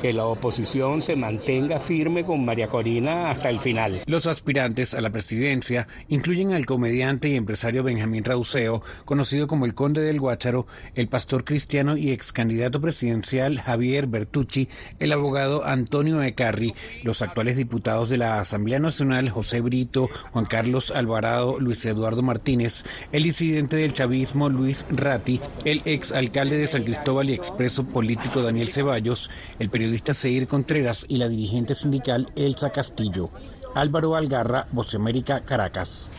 que 0.02 0.12
la 0.12 0.26
oposición 0.26 1.00
se 1.00 1.14
mantenga 1.14 1.78
firme 1.78 2.24
con 2.24 2.44
María 2.44 2.66
Corina 2.66 3.30
hasta 3.30 3.48
el 3.48 3.60
final. 3.60 4.02
Los 4.06 4.26
aspirantes 4.26 4.94
a 4.94 5.00
la 5.00 5.10
presidencia 5.10 5.86
incluyen 6.08 6.52
al 6.52 6.66
comediante 6.66 7.28
y 7.28 7.36
empresario 7.36 7.84
Benjamín 7.84 8.24
Rauseo, 8.24 8.82
conocido 9.04 9.46
como 9.46 9.64
el 9.64 9.74
Conde 9.74 10.00
del 10.00 10.18
Guácharo, 10.18 10.66
el 10.96 11.06
pastor 11.06 11.44
cristiano 11.44 11.96
y 11.96 12.10
ex 12.10 12.32
candidato 12.32 12.80
presidencial 12.80 13.60
Javier 13.60 14.08
Bertucci, 14.08 14.68
el 14.98 15.12
abogado 15.12 15.64
Antonio 15.64 16.20
Ecarri, 16.20 16.74
los 17.04 17.22
actuales 17.22 17.56
diputados 17.56 18.10
de 18.10 18.18
la 18.18 18.40
Asamblea 18.40 18.80
Nacional 18.80 19.30
José 19.30 19.60
Brito, 19.60 20.08
Juan 20.32 20.46
Carlos 20.46 20.90
Alvarado, 20.90 21.60
Luis 21.60 21.86
Eduardo 21.86 22.22
Martínez, 22.22 22.84
el 23.12 23.22
disidente 23.22 23.76
del 23.76 23.92
chavismo 23.92 24.48
Luis 24.48 24.84
Ratti, 24.90 25.40
el 25.64 25.80
ex 25.84 26.10
alcalde 26.10 26.58
de 26.58 26.66
San 26.66 26.82
Cristóbal 26.82 27.30
y 27.30 27.34
expreso 27.34 27.84
político 27.84 28.42
Daniel 28.42 28.68
Ceballos, 28.68 29.30
el 29.60 29.70
periodista 29.70 29.91
periodista 29.92 30.14
Seir 30.14 30.48
Contreras 30.48 31.04
y 31.06 31.18
la 31.18 31.28
dirigente 31.28 31.74
sindical 31.74 32.26
Elsa 32.34 32.70
Castillo. 32.70 33.28
Álvaro 33.74 34.16
Algarra, 34.16 34.66
América, 34.94 35.42
Caracas. 35.44 36.10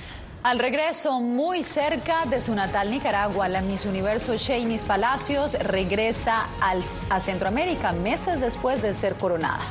Al 0.43 0.59
regreso, 0.59 1.19
muy 1.19 1.63
cerca 1.63 2.25
de 2.25 2.39
su 2.39 2.53
natal 2.53 2.91
Nicaragua, 2.91 3.47
la 3.47 3.61
Miss 3.61 3.85
Universo 3.85 4.35
Shanice 4.37 4.85
Palacios 4.85 5.53
regresa 5.53 6.45
al, 6.61 6.83
a 7.09 7.19
Centroamérica 7.19 7.93
meses 7.93 8.39
después 8.39 8.79
de 8.83 8.93
ser 8.93 9.15
coronada. 9.15 9.61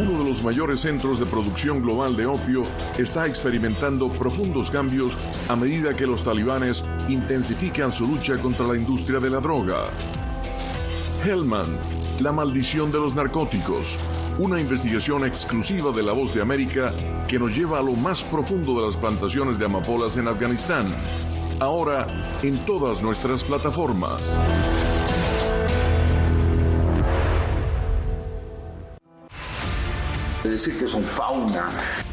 Uno 0.00 0.18
de 0.18 0.30
los 0.30 0.42
mayores 0.42 0.80
centros 0.80 1.20
de 1.20 1.26
producción 1.26 1.82
global 1.82 2.16
de 2.16 2.24
opio 2.24 2.62
está 2.96 3.26
experimentando 3.26 4.08
profundos 4.08 4.70
cambios 4.70 5.14
a 5.46 5.54
medida 5.54 5.92
que 5.92 6.06
los 6.06 6.24
talibanes 6.24 6.82
intensifican 7.10 7.92
su 7.92 8.06
lucha 8.06 8.38
contra 8.38 8.66
la 8.66 8.78
industria 8.78 9.20
de 9.20 9.28
la 9.28 9.40
droga. 9.40 9.76
Hellman, 11.22 11.76
la 12.20 12.32
maldición 12.32 12.90
de 12.90 12.98
los 12.98 13.14
narcóticos, 13.14 13.98
una 14.38 14.58
investigación 14.58 15.26
exclusiva 15.26 15.92
de 15.92 16.02
La 16.02 16.12
Voz 16.12 16.32
de 16.34 16.40
América 16.40 16.92
que 17.28 17.38
nos 17.38 17.54
lleva 17.54 17.78
a 17.78 17.82
lo 17.82 17.92
más 17.92 18.24
profundo 18.24 18.80
de 18.80 18.86
las 18.86 18.96
plantaciones 18.96 19.58
de 19.58 19.66
amapolas 19.66 20.16
en 20.16 20.28
Afganistán. 20.28 20.86
Ahora 21.58 22.06
en 22.42 22.56
todas 22.64 23.02
nuestras 23.02 23.44
plataformas. 23.44 24.22
Decir 30.50 30.78
que 30.78 30.86
son 30.86 31.04
fauna. 31.04 31.70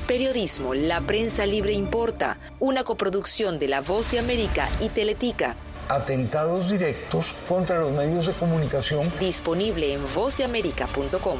Periodismo, 0.08 0.74
la 0.74 1.02
prensa 1.02 1.46
libre 1.46 1.74
importa, 1.74 2.38
una 2.60 2.84
coproducción 2.84 3.60
de 3.60 3.68
La 3.68 3.82
Voz 3.82 4.12
de 4.12 4.20
América 4.20 4.70
y 4.80 4.90
Teletica. 4.90 5.56
Atentados 5.90 6.70
directos 6.70 7.34
contra 7.48 7.80
los 7.80 7.92
medios 7.92 8.28
de 8.28 8.34
comunicación. 8.34 9.12
Disponible 9.20 9.94
en 9.94 10.02
vozdeamerica.com. 10.14 11.40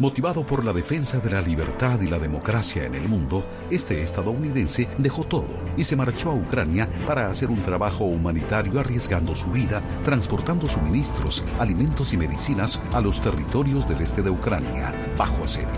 Motivado 0.00 0.44
por 0.44 0.64
la 0.64 0.72
defensa 0.72 1.20
de 1.20 1.30
la 1.30 1.40
libertad 1.40 2.00
y 2.00 2.08
la 2.08 2.18
democracia 2.18 2.84
en 2.84 2.96
el 2.96 3.08
mundo, 3.08 3.46
este 3.70 4.02
estadounidense 4.02 4.88
dejó 4.98 5.22
todo 5.22 5.46
y 5.76 5.84
se 5.84 5.94
marchó 5.94 6.32
a 6.32 6.34
Ucrania 6.34 6.88
para 7.06 7.30
hacer 7.30 7.48
un 7.48 7.62
trabajo 7.62 8.04
humanitario 8.04 8.80
arriesgando 8.80 9.36
su 9.36 9.52
vida, 9.52 9.86
transportando 10.02 10.68
suministros, 10.68 11.44
alimentos 11.60 12.12
y 12.12 12.16
medicinas 12.16 12.82
a 12.92 13.00
los 13.00 13.20
territorios 13.20 13.86
del 13.86 14.02
este 14.02 14.20
de 14.20 14.30
Ucrania, 14.30 14.92
bajo 15.16 15.44
asedio. 15.44 15.68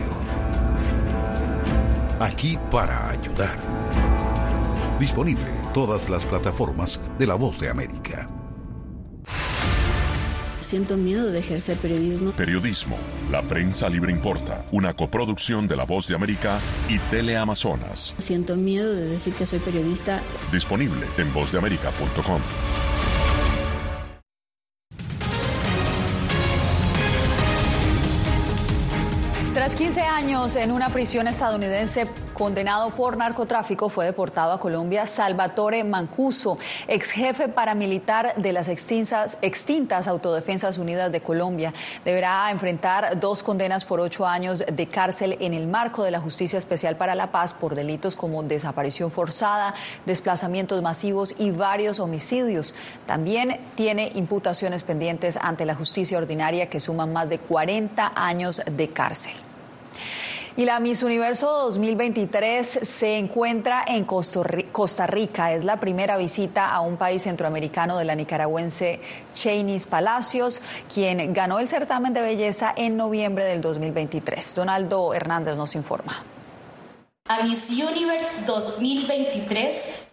Aquí 2.18 2.58
para 2.70 3.10
ayudar. 3.10 3.58
Disponible 4.98 5.46
en 5.46 5.72
todas 5.74 6.08
las 6.08 6.24
plataformas 6.24 6.98
de 7.18 7.26
La 7.26 7.34
Voz 7.34 7.60
de 7.60 7.68
América. 7.68 8.35
Siento 10.66 10.96
miedo 10.96 11.30
de 11.30 11.38
ejercer 11.38 11.78
periodismo. 11.78 12.32
Periodismo. 12.32 12.98
La 13.30 13.40
prensa 13.40 13.88
libre 13.88 14.10
importa. 14.10 14.66
Una 14.72 14.94
coproducción 14.94 15.68
de 15.68 15.76
La 15.76 15.84
Voz 15.84 16.08
de 16.08 16.16
América 16.16 16.58
y 16.88 16.98
Teleamazonas. 17.08 18.16
Siento 18.18 18.56
miedo 18.56 18.92
de 18.92 19.04
decir 19.04 19.32
que 19.34 19.46
soy 19.46 19.60
periodista. 19.60 20.20
Disponible 20.50 21.06
en 21.18 21.32
vozdeamerica.com. 21.32 22.40
Tras 29.54 29.72
15 29.76 30.00
años 30.00 30.56
en 30.56 30.72
una 30.72 30.88
prisión 30.88 31.28
estadounidense 31.28 32.08
condenado 32.36 32.90
por 32.90 33.16
narcotráfico, 33.16 33.88
fue 33.88 34.04
deportado 34.04 34.52
a 34.52 34.60
Colombia 34.60 35.06
Salvatore 35.06 35.82
Mancuso, 35.84 36.58
ex 36.86 37.10
jefe 37.10 37.48
paramilitar 37.48 38.34
de 38.36 38.52
las 38.52 38.68
extintas, 38.68 40.06
Autodefensas 40.06 40.78
Unidas 40.78 41.10
de 41.10 41.22
Colombia. 41.22 41.72
Deberá 42.04 42.50
enfrentar 42.50 43.18
dos 43.18 43.42
condenas 43.42 43.84
por 43.84 44.00
ocho 44.00 44.26
años 44.26 44.62
de 44.70 44.86
cárcel 44.86 45.36
en 45.40 45.54
el 45.54 45.66
marco 45.66 46.04
de 46.04 46.10
la 46.10 46.20
Justicia 46.20 46.58
Especial 46.58 46.96
para 46.96 47.14
la 47.14 47.30
Paz 47.30 47.54
por 47.54 47.74
delitos 47.74 48.14
como 48.14 48.42
desaparición 48.42 49.10
forzada, 49.10 49.74
desplazamientos 50.04 50.82
masivos 50.82 51.34
y 51.38 51.50
varios 51.50 52.00
homicidios. 52.00 52.74
También 53.06 53.60
tiene 53.74 54.12
imputaciones 54.14 54.82
pendientes 54.82 55.38
ante 55.40 55.64
la 55.64 55.74
justicia 55.74 56.18
ordinaria 56.18 56.68
que 56.68 56.80
suman 56.80 57.12
más 57.12 57.28
de 57.28 57.38
40 57.38 58.12
años 58.14 58.60
de 58.70 58.88
cárcel. 58.88 59.45
Y 60.58 60.64
la 60.64 60.80
Miss 60.80 61.02
Universo 61.02 61.52
2023 61.64 62.66
se 62.82 63.18
encuentra 63.18 63.84
en 63.86 64.06
Costa 64.06 65.06
Rica. 65.06 65.52
Es 65.52 65.66
la 65.66 65.78
primera 65.78 66.16
visita 66.16 66.70
a 66.70 66.80
un 66.80 66.96
país 66.96 67.24
centroamericano 67.24 67.98
de 67.98 68.06
la 68.06 68.14
nicaragüense 68.14 68.98
Chainis 69.34 69.84
Palacios, 69.84 70.62
quien 70.92 71.34
ganó 71.34 71.58
el 71.58 71.68
certamen 71.68 72.14
de 72.14 72.22
belleza 72.22 72.72
en 72.74 72.96
noviembre 72.96 73.44
del 73.44 73.60
2023. 73.60 74.54
Donaldo 74.54 75.12
Hernández 75.12 75.58
nos 75.58 75.74
informa. 75.74 76.24
A 77.28 77.42
Miss 77.42 77.70
Universe 77.72 78.46
2023, 78.46 80.06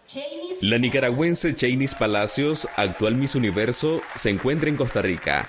La 0.60 0.76
nicaragüense 0.76 1.54
Chainis 1.54 1.94
Palacios, 1.94 2.68
actual 2.76 3.14
Miss 3.14 3.34
Universo, 3.34 4.02
se 4.14 4.28
encuentra 4.28 4.68
en 4.68 4.76
Costa 4.76 5.00
Rica. 5.00 5.48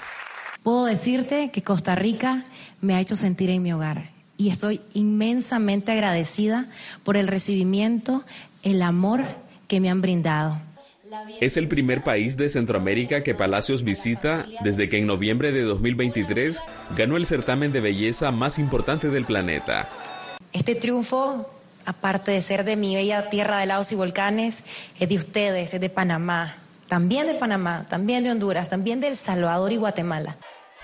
Puedo 0.63 0.86
decirte 0.86 1.51
que 1.51 1.63
Costa 1.63 1.95
Rica 1.95 2.45
me 2.79 2.95
ha 2.95 3.01
hecho 3.01 3.17
sentir 3.17 3.49
en 3.49 3.62
mi 3.62 3.73
hogar 3.73 4.14
y 4.38 4.50
estoy 4.50 4.82
inmensamente 4.93 5.91
agradecida 5.91 6.67
por 7.04 7.17
el 7.17 7.28
recibimiento, 7.28 8.24
el 8.63 8.82
amor 8.82 9.24
que 9.67 9.80
me 9.80 9.89
han 9.89 10.02
brindado. 10.02 10.60
Es 11.39 11.56
el 11.58 11.67
primer 11.67 12.04
país 12.04 12.36
de 12.36 12.50
Centroamérica 12.50 13.24
que 13.24 13.36
Palacios 13.36 13.84
visita 13.84 14.45
desde 14.62 14.89
que 14.89 14.98
en 14.98 15.08
noviembre 15.08 15.52
de 15.52 15.62
2023 15.62 16.60
ganó 16.98 17.15
el 17.15 17.26
certamen 17.26 17.71
de 17.71 17.80
belleza 17.80 18.32
más 18.32 18.60
importante 18.60 19.10
del 19.10 19.26
planeta. 19.26 19.88
Este 20.52 20.76
triunfo, 20.76 21.50
aparte 21.86 22.32
de 22.32 22.41
ser 22.41 22.63
de 22.65 22.76
mi 22.76 22.95
bella 22.95 23.30
tierra 23.30 23.60
de 23.60 23.65
lagos 23.65 23.91
y 23.91 23.95
volcanes, 23.95 24.63
es 25.00 25.08
de 25.08 25.15
ustedes, 25.15 25.74
es 25.74 25.82
de 25.82 25.89
Panamá, 25.89 26.58
también 26.88 27.28
de 27.28 27.36
Panamá, 27.36 27.86
también 27.89 28.24
de 28.24 28.32
Honduras, 28.32 28.67
también 28.67 29.00
de 29.00 29.08
El 29.08 29.17
Salvador 29.17 29.71
y 29.71 29.78
Guatemala. 29.78 30.38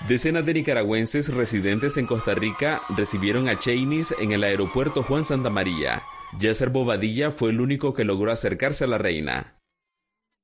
Decenas 0.08 0.44
de 0.46 0.56
nicaragüenses 0.56 1.32
residentes 1.32 1.96
en 1.96 2.08
Costa 2.08 2.34
Rica 2.34 2.82
recibieron 2.90 3.48
a 3.48 3.58
Chainis 3.58 4.14
en 4.20 4.32
el 4.32 4.44
aeropuerto 4.44 5.04
Juan 5.04 5.24
Santa 5.24 5.52
María. 5.52 6.02
Yasser 6.40 6.70
Bobadilla 6.70 7.30
fue 7.30 7.52
el 7.52 7.62
único 7.62 7.94
que 7.94 8.04
logró 8.04 8.32
acercarse 8.32 8.86
a 8.86 8.88
la 8.88 8.98
reina. 8.98 9.60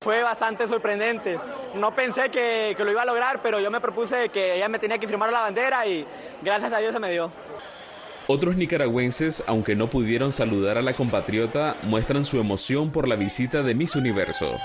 Fue 0.03 0.21
bastante 0.21 0.67
sorprendente. 0.67 1.39
No 1.73 1.95
pensé 1.95 2.29
que, 2.29 2.75
que, 2.77 2.85
lo 2.85 2.91
iba 2.91 3.01
a 3.01 3.05
lograr, 3.05 3.41
pero 3.41 3.59
yo 3.59 3.71
me 3.71 3.81
propuse 3.81 4.29
que 4.29 4.55
ella 4.55 4.69
me 4.69 4.77
tenía 4.77 4.99
que 4.99 5.07
firmar 5.07 5.31
la 5.31 5.41
bandera 5.41 5.87
y 5.87 6.05
gracias 6.43 6.71
a 6.71 6.77
Dios 6.77 6.93
se 6.93 6.99
me 6.99 7.11
dio. 7.11 7.31
Otros 8.27 8.57
nicaragüenses, 8.57 9.43
aunque 9.47 9.75
no 9.75 9.87
pudieron 9.87 10.31
saludar 10.33 10.77
a 10.77 10.83
la 10.83 10.93
compatriota, 10.93 11.77
muestran 11.81 12.25
su 12.25 12.39
emoción 12.39 12.91
por 12.91 13.07
la 13.07 13.15
visita 13.15 13.63
de 13.63 13.73
Miss 13.73 13.95
Universo. 13.95 14.57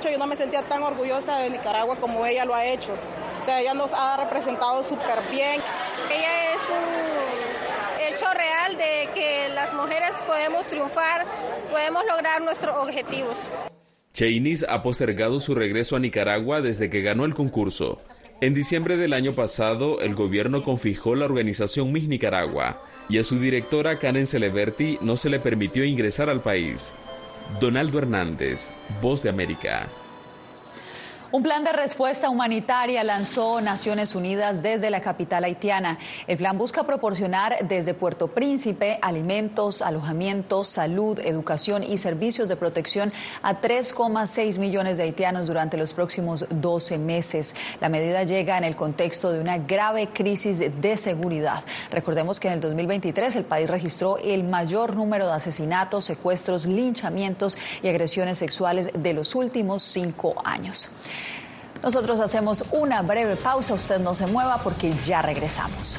Mucho 0.00 0.12
yo 0.12 0.18
no 0.18 0.26
me 0.26 0.34
sentía 0.34 0.62
tan 0.62 0.82
orgullosa 0.82 1.40
de 1.40 1.50
Nicaragua 1.50 1.94
como 1.96 2.24
ella 2.24 2.46
lo 2.46 2.54
ha 2.54 2.64
hecho. 2.64 2.94
O 3.38 3.44
sea, 3.44 3.60
ella 3.60 3.74
nos 3.74 3.92
ha 3.92 4.16
representado 4.16 4.82
súper 4.82 5.20
bien. 5.30 5.60
Ella 6.10 6.54
es 6.54 6.62
un 6.70 8.14
hecho 8.14 8.24
real 8.32 8.78
de 8.78 9.10
que 9.12 9.50
las 9.50 9.74
mujeres 9.74 10.12
podemos 10.26 10.66
triunfar, 10.68 11.26
podemos 11.70 12.02
lograr 12.06 12.40
nuestros 12.40 12.74
objetivos. 12.78 13.36
Chainis 14.14 14.64
ha 14.66 14.82
postergado 14.82 15.38
su 15.38 15.54
regreso 15.54 15.96
a 15.96 16.00
Nicaragua 16.00 16.62
desde 16.62 16.88
que 16.88 17.02
ganó 17.02 17.26
el 17.26 17.34
concurso. 17.34 17.98
En 18.40 18.54
diciembre 18.54 18.96
del 18.96 19.12
año 19.12 19.34
pasado, 19.34 20.00
el 20.00 20.14
gobierno 20.14 20.64
confijó 20.64 21.14
la 21.14 21.26
organización 21.26 21.92
Miss 21.92 22.08
Nicaragua 22.08 22.82
y 23.10 23.18
a 23.18 23.22
su 23.22 23.38
directora 23.38 23.98
Karen 23.98 24.26
Celeberti 24.26 24.96
no 25.02 25.18
se 25.18 25.28
le 25.28 25.40
permitió 25.40 25.84
ingresar 25.84 26.30
al 26.30 26.40
país. 26.40 26.94
Donaldo 27.58 27.98
Hernández, 27.98 28.70
Voz 29.00 29.22
de 29.22 29.30
América. 29.30 29.88
Un 31.32 31.44
plan 31.44 31.62
de 31.62 31.70
respuesta 31.70 32.28
humanitaria 32.28 33.04
lanzó 33.04 33.60
Naciones 33.60 34.16
Unidas 34.16 34.64
desde 34.64 34.90
la 34.90 35.00
capital 35.00 35.44
haitiana. 35.44 35.96
El 36.26 36.38
plan 36.38 36.58
busca 36.58 36.82
proporcionar 36.82 37.68
desde 37.68 37.94
Puerto 37.94 38.26
Príncipe 38.26 38.98
alimentos, 39.00 39.80
alojamientos, 39.80 40.66
salud, 40.66 41.20
educación 41.20 41.84
y 41.84 41.98
servicios 41.98 42.48
de 42.48 42.56
protección 42.56 43.12
a 43.42 43.60
3,6 43.60 44.58
millones 44.58 44.96
de 44.96 45.04
haitianos 45.04 45.46
durante 45.46 45.76
los 45.76 45.92
próximos 45.92 46.46
12 46.50 46.98
meses. 46.98 47.54
La 47.80 47.88
medida 47.88 48.24
llega 48.24 48.58
en 48.58 48.64
el 48.64 48.74
contexto 48.74 49.30
de 49.30 49.38
una 49.38 49.58
grave 49.58 50.08
crisis 50.08 50.58
de 50.58 50.96
seguridad. 50.96 51.62
Recordemos 51.92 52.40
que 52.40 52.48
en 52.48 52.54
el 52.54 52.60
2023 52.60 53.36
el 53.36 53.44
país 53.44 53.70
registró 53.70 54.18
el 54.18 54.42
mayor 54.42 54.96
número 54.96 55.28
de 55.28 55.34
asesinatos, 55.34 56.06
secuestros, 56.06 56.66
linchamientos 56.66 57.56
y 57.84 57.88
agresiones 57.88 58.38
sexuales 58.38 58.90
de 58.92 59.14
los 59.14 59.36
últimos 59.36 59.84
cinco 59.84 60.34
años. 60.44 60.88
Nosotros 61.82 62.20
hacemos 62.20 62.64
una 62.72 63.02
breve 63.02 63.36
pausa, 63.36 63.74
usted 63.74 63.98
no 63.98 64.14
se 64.14 64.26
mueva 64.26 64.58
porque 64.58 64.92
ya 65.06 65.22
regresamos. 65.22 65.98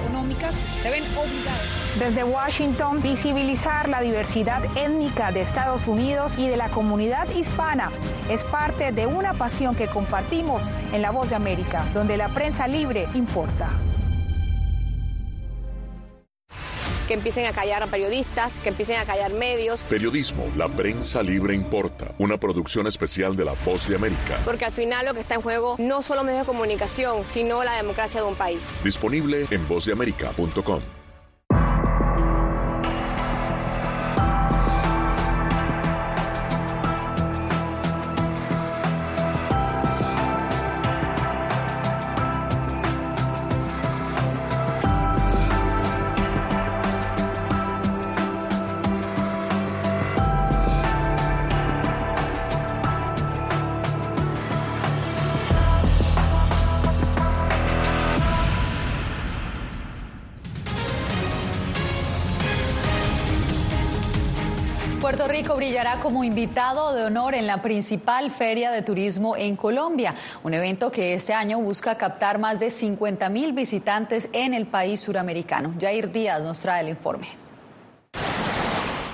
Se 0.81 0.89
ven. 0.89 1.03
Desde 1.99 2.23
Washington, 2.23 3.01
visibilizar 3.01 3.87
la 3.87 4.01
diversidad 4.01 4.63
étnica 4.75 5.31
de 5.31 5.41
Estados 5.41 5.87
Unidos 5.87 6.37
y 6.37 6.47
de 6.47 6.57
la 6.57 6.69
comunidad 6.69 7.29
hispana 7.29 7.91
es 8.29 8.43
parte 8.45 8.91
de 8.91 9.05
una 9.05 9.33
pasión 9.33 9.75
que 9.75 9.87
compartimos 9.87 10.63
en 10.93 11.03
La 11.03 11.11
Voz 11.11 11.29
de 11.29 11.35
América, 11.35 11.85
donde 11.93 12.17
la 12.17 12.29
prensa 12.29 12.67
libre 12.67 13.07
importa. 13.13 13.69
Que 17.11 17.15
empiecen 17.15 17.45
a 17.45 17.51
callar 17.51 17.83
a 17.83 17.87
periodistas, 17.87 18.53
que 18.63 18.69
empiecen 18.69 18.97
a 18.97 19.03
callar 19.03 19.33
medios. 19.33 19.81
Periodismo, 19.81 20.49
la 20.55 20.69
prensa 20.69 21.21
libre 21.21 21.53
importa. 21.53 22.15
Una 22.19 22.37
producción 22.37 22.87
especial 22.87 23.35
de 23.35 23.43
La 23.43 23.53
Voz 23.65 23.89
de 23.89 23.97
América. 23.97 24.39
Porque 24.45 24.63
al 24.63 24.71
final 24.71 25.07
lo 25.07 25.13
que 25.13 25.19
está 25.19 25.35
en 25.35 25.41
juego 25.41 25.75
no 25.77 26.01
solo 26.03 26.23
medios 26.23 26.47
de 26.47 26.53
comunicación, 26.53 27.25
sino 27.33 27.65
la 27.65 27.75
democracia 27.75 28.21
de 28.21 28.27
un 28.27 28.35
país. 28.35 28.61
Disponible 28.81 29.45
en 29.51 29.67
vozdeamerica.com. 29.67 31.00
Rico 65.31 65.55
brillará 65.55 66.01
como 66.01 66.25
invitado 66.25 66.93
de 66.93 67.05
honor 67.05 67.35
en 67.35 67.47
la 67.47 67.61
principal 67.61 68.31
feria 68.31 68.69
de 68.69 68.81
turismo 68.81 69.37
en 69.37 69.55
Colombia, 69.55 70.13
un 70.43 70.53
evento 70.53 70.91
que 70.91 71.13
este 71.13 71.33
año 71.33 71.57
busca 71.61 71.95
captar 71.95 72.37
más 72.37 72.59
de 72.59 72.69
50 72.69 73.29
mil 73.29 73.53
visitantes 73.53 74.27
en 74.33 74.53
el 74.53 74.65
país 74.65 74.99
suramericano. 74.99 75.73
Jair 75.79 76.11
Díaz 76.11 76.41
nos 76.41 76.59
trae 76.59 76.81
el 76.81 76.89
informe. 76.89 77.40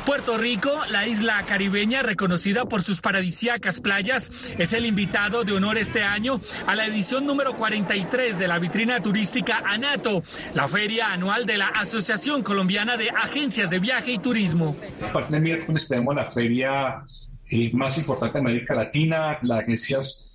Puerto 0.08 0.38
Rico, 0.38 0.72
la 0.90 1.06
isla 1.06 1.44
caribeña 1.46 2.02
reconocida 2.02 2.64
por 2.64 2.82
sus 2.82 3.02
paradisíacas 3.02 3.82
playas, 3.82 4.32
es 4.58 4.72
el 4.72 4.86
invitado 4.86 5.44
de 5.44 5.52
honor 5.52 5.78
este 5.78 6.02
año 6.02 6.40
a 6.66 6.76
la 6.76 6.86
edición 6.86 7.26
número 7.26 7.58
43 7.58 8.40
de 8.40 8.48
la 8.48 8.58
vitrina 8.58 9.02
turística 9.04 9.62
ANATO, 9.66 10.24
la 10.54 10.70
feria 10.70 11.12
anual 11.12 11.46
de 11.46 11.58
la 11.58 11.68
Asociación 11.68 12.42
Colombiana 12.42 12.96
de 12.96 13.10
Agencias 13.10 13.70
de 13.70 13.80
Viaje 13.80 14.14
y 14.14 14.20
Turismo. 14.20 14.78
A 15.04 15.12
partir 15.12 15.34
del 15.34 15.42
miércoles 15.42 15.90
tenemos 15.90 16.16
la 16.16 16.32
feria 16.32 17.04
eh, 17.50 17.70
más 17.74 17.98
importante 17.98 18.40
de 18.40 18.46
América 18.46 18.76
Latina, 18.76 19.40
las 19.42 19.60
agencias 19.60 20.27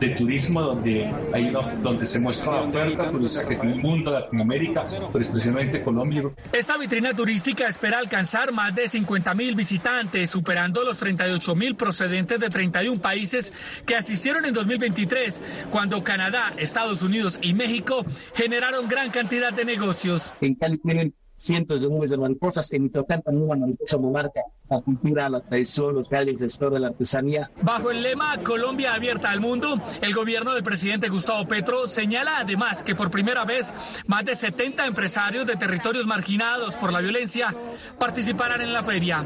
de 0.00 0.08
turismo 0.10 0.60
donde 0.62 1.10
hay 1.32 1.48
una, 1.48 1.60
donde 1.60 2.06
se 2.06 2.18
muestra 2.18 2.52
la 2.52 2.62
oferta 2.62 3.10
turística 3.10 3.48
que 3.48 3.56
tiene 3.56 3.74
el 3.74 3.80
mundo, 3.80 4.10
Latinoamérica, 4.10 4.86
pero 5.12 5.22
especialmente 5.22 5.82
Colombia. 5.82 6.22
Esta 6.52 6.76
vitrina 6.76 7.14
turística 7.14 7.68
espera 7.68 7.98
alcanzar 7.98 8.52
más 8.52 8.74
de 8.74 8.88
50 8.88 9.34
mil 9.34 9.54
visitantes, 9.54 10.30
superando 10.30 10.82
los 10.84 10.98
38 10.98 11.54
mil 11.54 11.76
procedentes 11.76 12.40
de 12.40 12.50
31 12.50 13.00
países 13.00 13.52
que 13.86 13.96
asistieron 13.96 14.44
en 14.44 14.54
2023, 14.54 15.42
cuando 15.70 16.02
Canadá, 16.02 16.52
Estados 16.56 17.02
Unidos 17.02 17.38
y 17.42 17.54
México 17.54 18.04
generaron 18.34 18.88
gran 18.88 19.10
cantidad 19.10 19.52
de 19.52 19.64
negocios. 19.64 20.34
En 20.40 20.54
Cali 20.56 20.78
tienen 20.78 21.14
cientos 21.40 21.80
de 21.80 21.88
nubes 21.88 22.10
de 22.10 22.18
mariposas. 22.18 22.72
En 22.72 22.84
Michoacán 22.84 23.22
también 23.22 23.46
una 23.46 23.56
mariposa 23.56 23.96
muy 23.96 24.12
marca 24.12 24.42
la 24.68 24.80
cultura, 24.80 25.28
la 25.28 25.40
tradición, 25.40 25.94
los 25.94 26.08
calles, 26.08 26.38
la 26.38 26.46
historia, 26.46 26.78
la 26.78 26.88
artesanía. 26.88 27.50
Bajo 27.62 27.90
el 27.90 28.02
lema 28.02 28.40
Colombia 28.44 28.94
abierta 28.94 29.30
al 29.30 29.40
mundo, 29.40 29.80
el 30.00 30.14
gobierno 30.14 30.54
del 30.54 30.62
presidente 30.62 31.08
Gustavo 31.08 31.48
Petro 31.48 31.88
señala 31.88 32.38
además 32.38 32.84
que 32.84 32.94
por 32.94 33.10
primera 33.10 33.44
vez 33.44 33.74
más 34.06 34.24
de 34.24 34.36
70 34.36 34.86
empresarios 34.86 35.46
de 35.46 35.56
territorios 35.56 36.06
marginados 36.06 36.76
por 36.76 36.92
la 36.92 37.00
violencia 37.00 37.54
participarán 37.98 38.60
en 38.60 38.72
la 38.72 38.82
feria. 38.82 39.24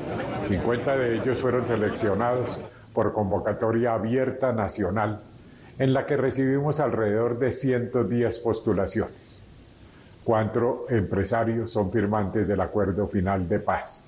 50 0.48 0.96
de 0.96 1.16
ellos 1.16 1.38
fueron 1.38 1.66
seleccionados 1.66 2.60
por 2.94 3.12
convocatoria 3.12 3.94
abierta 3.94 4.52
nacional, 4.52 5.20
en 5.78 5.92
la 5.92 6.06
que 6.06 6.16
recibimos 6.16 6.80
alrededor 6.80 7.38
de 7.38 7.52
110 7.52 8.38
postulaciones. 8.38 9.23
Cuatro 10.24 10.86
empresarios 10.88 11.70
son 11.70 11.92
firmantes 11.92 12.48
del 12.48 12.60
acuerdo 12.60 13.06
final 13.06 13.46
de 13.48 13.60
paz. 13.60 14.02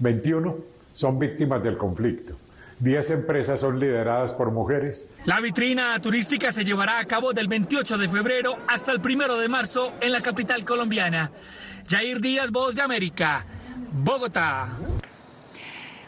21 0.00 0.56
son 0.92 1.18
víctimas 1.18 1.62
del 1.62 1.76
conflicto. 1.76 2.34
10 2.80 3.10
empresas 3.10 3.60
son 3.60 3.78
lideradas 3.78 4.32
por 4.32 4.50
mujeres. 4.50 5.08
La 5.26 5.40
vitrina 5.40 6.00
turística 6.00 6.50
se 6.50 6.64
llevará 6.64 6.98
a 6.98 7.04
cabo 7.04 7.32
del 7.32 7.46
28 7.46 7.98
de 7.98 8.08
febrero 8.08 8.56
hasta 8.66 8.90
el 8.90 9.00
1 9.00 9.36
de 9.36 9.48
marzo 9.48 9.92
en 10.00 10.12
la 10.12 10.22
capital 10.22 10.64
colombiana. 10.64 11.30
Jair 11.86 12.20
Díaz, 12.20 12.50
Voz 12.50 12.74
de 12.74 12.82
América, 12.82 13.44
Bogotá. 13.92 14.68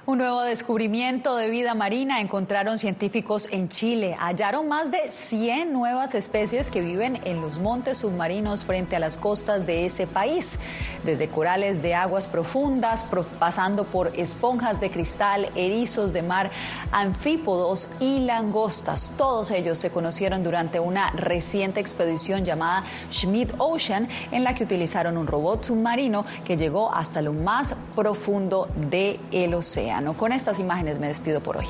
Un 0.04 0.18
nuevo 0.18 0.42
descubrimiento 0.42 1.36
de 1.36 1.48
vida 1.48 1.74
marina 1.74 2.20
encontraron 2.20 2.80
científicos 2.80 3.46
en 3.52 3.68
Chile. 3.68 4.16
Hallaron 4.18 4.66
más 4.66 4.90
de 4.90 5.12
100 5.12 5.72
nuevas 5.72 6.16
especies 6.16 6.72
que 6.72 6.80
viven 6.80 7.20
en 7.24 7.40
los 7.40 7.60
montes 7.60 7.98
submarinos 7.98 8.64
frente 8.64 8.96
a 8.96 8.98
las 8.98 9.16
costas 9.16 9.64
de 9.64 9.86
ese 9.86 10.08
país. 10.08 10.58
Desde 11.04 11.28
corales 11.28 11.82
de 11.82 11.94
aguas 11.94 12.26
profundas, 12.26 13.04
pasando 13.38 13.84
por 13.84 14.08
esponjas 14.18 14.80
de 14.80 14.90
cristal, 14.90 15.48
erizos 15.54 16.12
de 16.12 16.22
mar, 16.22 16.50
anfípodos 16.90 17.88
y 18.00 18.18
langostas. 18.18 19.12
Todos 19.16 19.52
ellos 19.52 19.78
se 19.78 19.90
conocieron 19.90 20.42
durante 20.42 20.80
una 20.80 21.12
reciente 21.12 21.78
expedición 21.78 22.44
llamada 22.44 22.82
Schmidt 23.12 23.54
Ocean, 23.58 24.08
en 24.32 24.42
la 24.42 24.56
que 24.56 24.64
utilizaron 24.64 25.16
un 25.16 25.28
robot 25.28 25.62
submarino 25.62 26.26
que 26.44 26.56
llegó 26.56 26.92
hasta 26.92 27.22
lo 27.22 27.32
más 27.32 27.76
profundo 27.94 28.66
del 28.90 29.54
océano. 29.54 29.91
Con 30.16 30.32
estas 30.32 30.58
imágenes 30.58 30.98
me 30.98 31.08
despido 31.08 31.40
por 31.40 31.58
hoy. 31.58 31.66